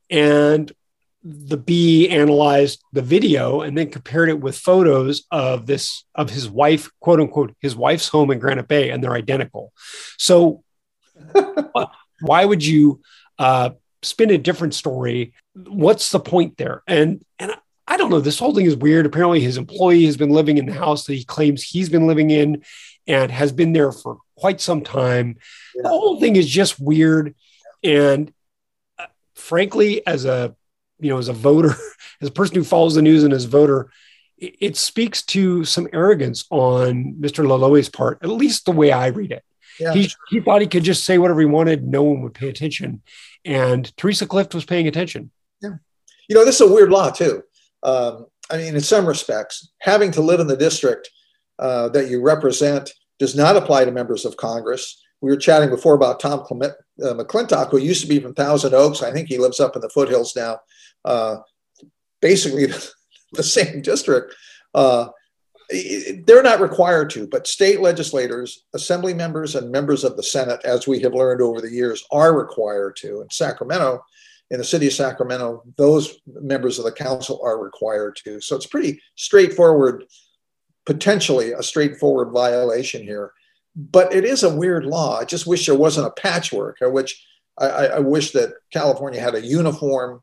and 0.09 0.71
the 1.23 1.57
Bee 1.57 2.09
analyzed 2.09 2.81
the 2.93 3.01
video 3.01 3.61
and 3.61 3.77
then 3.77 3.89
compared 3.89 4.29
it 4.29 4.39
with 4.39 4.57
photos 4.57 5.23
of 5.31 5.65
this 5.65 6.05
of 6.15 6.29
his 6.29 6.49
wife 6.49 6.89
quote 7.01 7.19
unquote 7.19 7.55
his 7.59 7.75
wife's 7.75 8.07
home 8.07 8.31
in 8.31 8.39
granite 8.39 8.67
bay 8.67 8.89
and 8.89 9.03
they're 9.03 9.13
identical. 9.13 9.73
So 10.17 10.63
why 12.21 12.45
would 12.45 12.65
you 12.65 13.01
uh, 13.37 13.71
spin 14.01 14.31
a 14.31 14.37
different 14.37 14.73
story? 14.73 15.33
What's 15.55 16.11
the 16.11 16.19
point 16.19 16.57
there? 16.57 16.83
And 16.87 17.23
and 17.37 17.53
i 17.87 17.97
don't 17.97 18.11
know 18.11 18.19
this 18.19 18.39
whole 18.39 18.55
thing 18.55 18.65
is 18.65 18.75
weird. 18.75 19.05
Apparently 19.05 19.41
his 19.41 19.57
employee 19.57 20.05
has 20.05 20.15
been 20.15 20.29
living 20.29 20.57
in 20.57 20.67
the 20.67 20.73
house 20.73 21.05
that 21.05 21.15
he 21.15 21.25
claims 21.25 21.63
he's 21.63 21.89
been 21.89 22.07
living 22.07 22.29
in 22.29 22.63
and 23.07 23.31
has 23.31 23.51
been 23.51 23.73
there 23.73 23.91
for 23.91 24.19
quite 24.37 24.61
some 24.61 24.81
time. 24.81 25.37
Yeah. 25.75 25.81
the 25.83 25.89
whole 25.89 26.19
thing 26.19 26.37
is 26.37 26.47
just 26.47 26.79
weird. 26.79 27.35
And 27.83 28.31
uh, 28.97 29.07
frankly 29.35 30.05
as 30.07 30.23
a 30.23 30.55
you 30.99 31.09
know, 31.09 31.17
as 31.17 31.29
a 31.29 31.33
voter, 31.33 31.75
as 32.21 32.27
a 32.27 32.31
person 32.31 32.55
who 32.55 32.63
follows 32.63 32.95
the 32.95 33.01
news 33.01 33.23
and 33.23 33.33
as 33.33 33.45
a 33.45 33.49
voter, 33.49 33.91
it, 34.37 34.55
it 34.59 34.77
speaks 34.77 35.21
to 35.23 35.63
some 35.65 35.87
arrogance 35.93 36.45
on 36.49 37.15
Mr. 37.19 37.45
Loloee's 37.45 37.89
part, 37.89 38.19
at 38.23 38.29
least 38.29 38.65
the 38.65 38.71
way 38.71 38.91
I 38.91 39.07
read 39.07 39.31
it. 39.31 39.43
Yeah. 39.79 39.93
He, 39.93 40.11
he 40.29 40.41
thought 40.41 40.61
he 40.61 40.67
could 40.67 40.83
just 40.83 41.05
say 41.05 41.17
whatever 41.17 41.39
he 41.39 41.45
wanted, 41.45 41.87
no 41.87 42.03
one 42.03 42.21
would 42.21 42.33
pay 42.33 42.49
attention. 42.49 43.01
And 43.45 43.95
Theresa 43.95 44.27
Clift 44.27 44.53
was 44.53 44.65
paying 44.65 44.87
attention. 44.87 45.31
Yeah. 45.61 45.75
You 46.27 46.35
know, 46.35 46.43
this 46.43 46.59
is 46.59 46.69
a 46.69 46.73
weird 46.73 46.89
law, 46.89 47.09
too. 47.09 47.43
Um, 47.81 48.25
I 48.49 48.57
mean, 48.57 48.75
in 48.75 48.81
some 48.81 49.05
respects, 49.05 49.71
having 49.79 50.11
to 50.11 50.21
live 50.21 50.39
in 50.39 50.47
the 50.47 50.57
district 50.57 51.09
uh, 51.59 51.89
that 51.89 52.09
you 52.09 52.21
represent 52.21 52.91
does 53.19 53.35
not 53.35 53.55
apply 53.55 53.85
to 53.85 53.91
members 53.91 54.25
of 54.25 54.37
Congress. 54.37 55.01
We 55.21 55.29
were 55.29 55.37
chatting 55.37 55.69
before 55.69 55.95
about 55.95 56.19
Tom 56.19 56.43
Clement, 56.45 56.73
uh, 57.03 57.13
McClintock, 57.13 57.71
who 57.71 57.77
used 57.77 58.01
to 58.01 58.07
be 58.07 58.19
from 58.19 58.33
Thousand 58.33 58.73
Oaks. 58.73 59.03
I 59.03 59.11
think 59.11 59.27
he 59.27 59.37
lives 59.37 59.59
up 59.59 59.75
in 59.75 59.81
the 59.81 59.89
foothills 59.89 60.35
now. 60.35 60.59
Uh, 61.03 61.37
basically, 62.21 62.67
the, 62.67 62.89
the, 63.33 63.43
same 63.43 63.81
district. 63.81 64.35
Uh, 64.73 65.09
they're 66.25 66.43
not 66.43 66.61
required 66.61 67.09
to, 67.11 67.27
but 67.27 67.45
state 67.45 67.79
legislators, 67.79 68.65
assembly 68.73 69.13
members, 69.13 69.55
and 69.55 69.71
members 69.71 70.03
of 70.03 70.17
the 70.17 70.23
Senate, 70.23 70.59
as 70.63 70.87
we 70.87 70.99
have 71.01 71.13
learned 71.13 71.41
over 71.41 71.61
the 71.61 71.71
years, 71.71 72.03
are 72.11 72.35
required 72.35 72.95
to. 72.97 73.21
In 73.21 73.29
Sacramento, 73.29 74.03
in 74.51 74.57
the 74.57 74.63
city 74.63 74.87
of 74.87 74.93
Sacramento, 74.93 75.63
those 75.77 76.19
members 76.25 76.79
of 76.79 76.85
the 76.85 76.91
council 76.91 77.39
are 77.43 77.63
required 77.63 78.15
to. 78.23 78.41
So 78.41 78.55
it's 78.55 78.65
pretty 78.65 78.99
straightforward, 79.15 80.05
potentially 80.87 81.51
a 81.51 81.61
straightforward 81.61 82.31
violation 82.31 83.03
here. 83.03 83.31
But 83.75 84.13
it 84.13 84.25
is 84.25 84.43
a 84.43 84.53
weird 84.53 84.85
law. 84.85 85.19
I 85.19 85.25
just 85.25 85.47
wish 85.47 85.65
there 85.65 85.75
wasn't 85.75 86.07
a 86.07 86.21
patchwork. 86.21 86.77
I 86.81 86.87
wish 86.87 87.25
I, 87.57 87.87
I 87.87 87.99
wish 87.99 88.31
that 88.31 88.53
California 88.71 89.19
had 89.19 89.35
a 89.35 89.45
uniform 89.45 90.21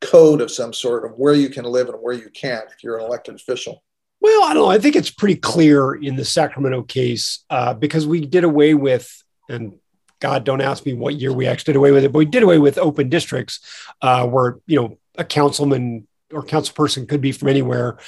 code 0.00 0.40
of 0.40 0.50
some 0.50 0.72
sort 0.72 1.04
of 1.04 1.12
where 1.18 1.34
you 1.34 1.50
can 1.50 1.64
live 1.64 1.88
and 1.88 1.98
where 1.98 2.14
you 2.14 2.30
can't 2.30 2.70
if 2.70 2.82
you're 2.82 2.98
an 2.98 3.04
elected 3.04 3.34
official. 3.34 3.82
Well, 4.20 4.44
I 4.44 4.54
don't 4.54 4.64
know. 4.64 4.70
I 4.70 4.78
think 4.78 4.96
it's 4.96 5.10
pretty 5.10 5.36
clear 5.36 5.94
in 5.94 6.16
the 6.16 6.24
Sacramento 6.24 6.82
case 6.82 7.44
uh, 7.48 7.74
because 7.74 8.06
we 8.06 8.20
did 8.26 8.44
away 8.44 8.74
with, 8.74 9.22
and 9.48 9.74
God, 10.20 10.44
don't 10.44 10.60
ask 10.60 10.84
me 10.84 10.92
what 10.92 11.14
year 11.16 11.32
we 11.32 11.46
actually 11.46 11.72
did 11.72 11.78
away 11.78 11.92
with 11.92 12.04
it, 12.04 12.12
but 12.12 12.18
we 12.18 12.26
did 12.26 12.42
away 12.42 12.58
with 12.58 12.76
open 12.76 13.08
districts 13.08 13.60
uh, 14.02 14.26
where, 14.26 14.58
you 14.66 14.80
know, 14.80 14.98
a 15.16 15.24
councilman 15.24 16.06
or 16.32 16.42
council 16.42 16.74
person 16.74 17.06
could 17.06 17.20
be 17.20 17.32
from 17.32 17.48
anywhere. 17.48 17.98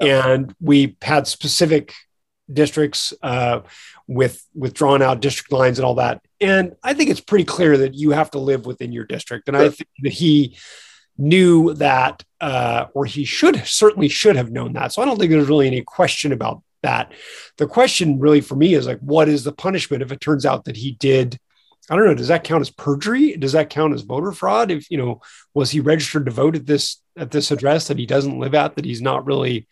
Yeah. 0.00 0.26
And 0.26 0.54
we 0.60 0.96
had 1.02 1.26
specific 1.26 1.92
districts 2.52 3.12
uh, 3.22 3.60
with 4.06 4.44
with 4.54 4.74
drawn 4.74 5.02
out 5.02 5.20
district 5.20 5.52
lines 5.52 5.78
and 5.78 5.86
all 5.86 5.96
that. 5.96 6.22
And 6.40 6.76
I 6.82 6.94
think 6.94 7.10
it's 7.10 7.20
pretty 7.20 7.44
clear 7.44 7.76
that 7.78 7.94
you 7.94 8.10
have 8.12 8.30
to 8.32 8.38
live 8.38 8.66
within 8.66 8.92
your 8.92 9.04
district. 9.04 9.48
And 9.48 9.56
I 9.56 9.68
think 9.68 9.88
that 10.02 10.12
he 10.12 10.56
knew 11.16 11.74
that, 11.74 12.24
uh, 12.40 12.86
or 12.94 13.04
he 13.04 13.24
should 13.24 13.66
certainly 13.66 14.08
should 14.08 14.36
have 14.36 14.50
known 14.50 14.72
that. 14.74 14.92
So 14.92 15.02
I 15.02 15.04
don't 15.04 15.18
think 15.18 15.30
there's 15.30 15.48
really 15.48 15.66
any 15.66 15.82
question 15.82 16.32
about 16.32 16.62
that. 16.82 17.12
The 17.56 17.66
question 17.66 18.20
really 18.20 18.40
for 18.40 18.54
me 18.54 18.74
is 18.74 18.86
like, 18.86 19.00
what 19.00 19.28
is 19.28 19.44
the 19.44 19.52
punishment 19.52 20.02
if 20.02 20.12
it 20.12 20.20
turns 20.20 20.46
out 20.46 20.64
that 20.64 20.76
he 20.76 20.92
did? 20.92 21.38
I 21.90 21.96
don't 21.96 22.04
know. 22.04 22.14
Does 22.14 22.28
that 22.28 22.44
count 22.44 22.60
as 22.60 22.70
perjury? 22.70 23.36
Does 23.36 23.52
that 23.52 23.70
count 23.70 23.94
as 23.94 24.02
voter 24.02 24.32
fraud? 24.32 24.70
If 24.70 24.90
you 24.90 24.98
know, 24.98 25.20
was 25.54 25.70
he 25.70 25.80
registered 25.80 26.26
to 26.26 26.30
vote 26.30 26.54
at 26.54 26.66
this 26.66 27.00
at 27.16 27.30
this 27.30 27.50
address 27.50 27.88
that 27.88 27.98
he 27.98 28.06
doesn't 28.06 28.38
live 28.38 28.54
at? 28.54 28.76
That 28.76 28.84
he's 28.84 29.00
not 29.00 29.24
really. 29.24 29.66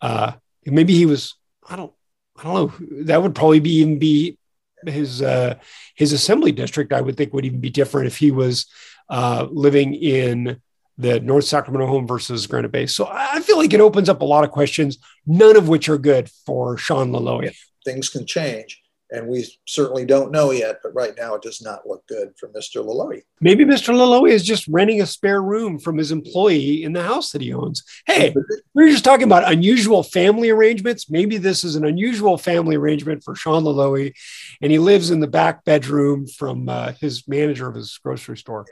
Uh, 0.00 0.32
maybe 0.64 0.94
he 0.94 1.06
was. 1.06 1.34
I 1.68 1.76
don't. 1.76 1.92
I 2.40 2.44
don't 2.44 2.54
know. 2.54 3.04
That 3.04 3.22
would 3.22 3.34
probably 3.34 3.60
be 3.60 3.74
even 3.76 3.98
be 3.98 4.38
his 4.86 5.22
uh, 5.22 5.56
his 5.94 6.12
assembly 6.12 6.52
district. 6.52 6.92
I 6.92 7.00
would 7.00 7.16
think 7.16 7.32
would 7.32 7.44
even 7.44 7.60
be 7.60 7.70
different 7.70 8.06
if 8.06 8.16
he 8.16 8.30
was 8.30 8.66
uh, 9.08 9.46
living 9.50 9.94
in 9.94 10.60
the 10.96 11.20
North 11.20 11.44
Sacramento 11.44 11.86
home 11.86 12.06
versus 12.06 12.46
Granite 12.46 12.72
Bay. 12.72 12.86
So 12.86 13.08
I 13.10 13.40
feel 13.40 13.56
like 13.56 13.72
it 13.72 13.80
opens 13.80 14.08
up 14.08 14.20
a 14.20 14.26
lot 14.26 14.44
of 14.44 14.50
questions, 14.50 14.98
none 15.26 15.56
of 15.56 15.68
which 15.68 15.88
are 15.88 15.98
good 15.98 16.30
for 16.46 16.76
Sean 16.76 17.10
Loloee. 17.10 17.54
Things 17.84 18.10
can 18.10 18.26
change, 18.26 18.82
and 19.12 19.26
we 19.26 19.46
certainly 19.66 20.04
don't 20.04 20.30
know 20.30 20.50
yet. 20.50 20.80
But 20.82 20.94
right 20.94 21.14
now, 21.16 21.34
it 21.34 21.42
does 21.42 21.60
not 21.60 21.86
look 21.86 22.06
good 22.06 22.32
for 22.38 22.48
Mr. 22.48 22.84
Loloee. 22.84 23.22
Maybe 23.40 23.64
Mr. 23.64 23.94
Loloee 23.94 24.30
is 24.30 24.44
just 24.44 24.66
renting 24.68 25.00
a 25.00 25.06
spare 25.06 25.42
room 25.42 25.78
from 25.78 25.98
his 25.98 26.12
employee 26.12 26.84
in 26.84 26.92
the 26.92 27.02
house 27.02 27.32
that 27.32 27.42
he 27.42 27.52
owns. 27.52 27.82
Hey, 28.06 28.34
we 28.74 28.84
were 28.84 28.90
just 28.90 29.04
talking 29.04 29.24
about 29.24 29.50
unusual 29.50 30.02
family 30.02 30.50
arrangements. 30.50 31.10
Maybe 31.10 31.36
this 31.38 31.64
is 31.64 31.76
an 31.76 31.84
unusual 31.84 32.38
family 32.38 32.76
arrangement 32.76 33.24
for 33.24 33.34
Sean 33.34 33.64
Loloee, 33.64 34.12
and 34.60 34.70
he 34.72 34.78
lives 34.78 35.10
in 35.10 35.20
the 35.20 35.26
back 35.26 35.64
bedroom 35.64 36.26
from 36.26 36.68
uh, 36.68 36.92
his 37.00 37.26
manager 37.26 37.68
of 37.68 37.74
his 37.74 37.98
grocery 38.02 38.36
store. 38.36 38.66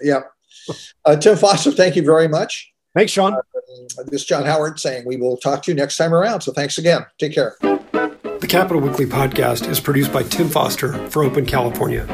Yeah, 0.00 0.22
uh, 1.04 1.16
Tim 1.16 1.36
Foster, 1.36 1.72
thank 1.72 1.96
you 1.96 2.02
very 2.02 2.28
much. 2.28 2.72
Thanks, 2.94 3.12
Sean. 3.12 3.34
Uh, 3.34 3.40
this 4.06 4.22
is 4.22 4.24
John 4.24 4.44
Howard 4.44 4.80
saying 4.80 5.04
we 5.06 5.16
will 5.16 5.36
talk 5.36 5.62
to 5.64 5.70
you 5.70 5.76
next 5.76 5.96
time 5.96 6.14
around. 6.14 6.40
So 6.40 6.52
thanks 6.52 6.78
again. 6.78 7.04
Take 7.18 7.34
care. 7.34 7.56
Capitol 8.56 8.80
Weekly 8.80 9.04
podcast 9.04 9.68
is 9.68 9.78
produced 9.78 10.14
by 10.14 10.22
Tim 10.22 10.48
Foster 10.48 10.94
for 11.10 11.22
Open 11.22 11.44
California. 11.44 12.06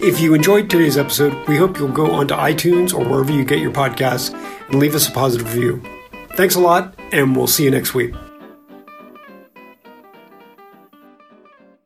If 0.00 0.18
you 0.18 0.34
enjoyed 0.34 0.68
today's 0.68 0.98
episode, 0.98 1.46
we 1.46 1.58
hope 1.58 1.78
you'll 1.78 1.92
go 1.92 2.10
onto 2.10 2.34
iTunes 2.34 2.92
or 2.92 3.08
wherever 3.08 3.30
you 3.30 3.44
get 3.44 3.60
your 3.60 3.70
podcasts 3.70 4.34
and 4.66 4.80
leave 4.80 4.96
us 4.96 5.08
a 5.08 5.12
positive 5.12 5.54
review. 5.54 5.80
Thanks 6.32 6.56
a 6.56 6.60
lot, 6.60 6.98
and 7.12 7.36
we'll 7.36 7.46
see 7.46 7.62
you 7.62 7.70
next 7.70 7.94
week. 7.94 8.12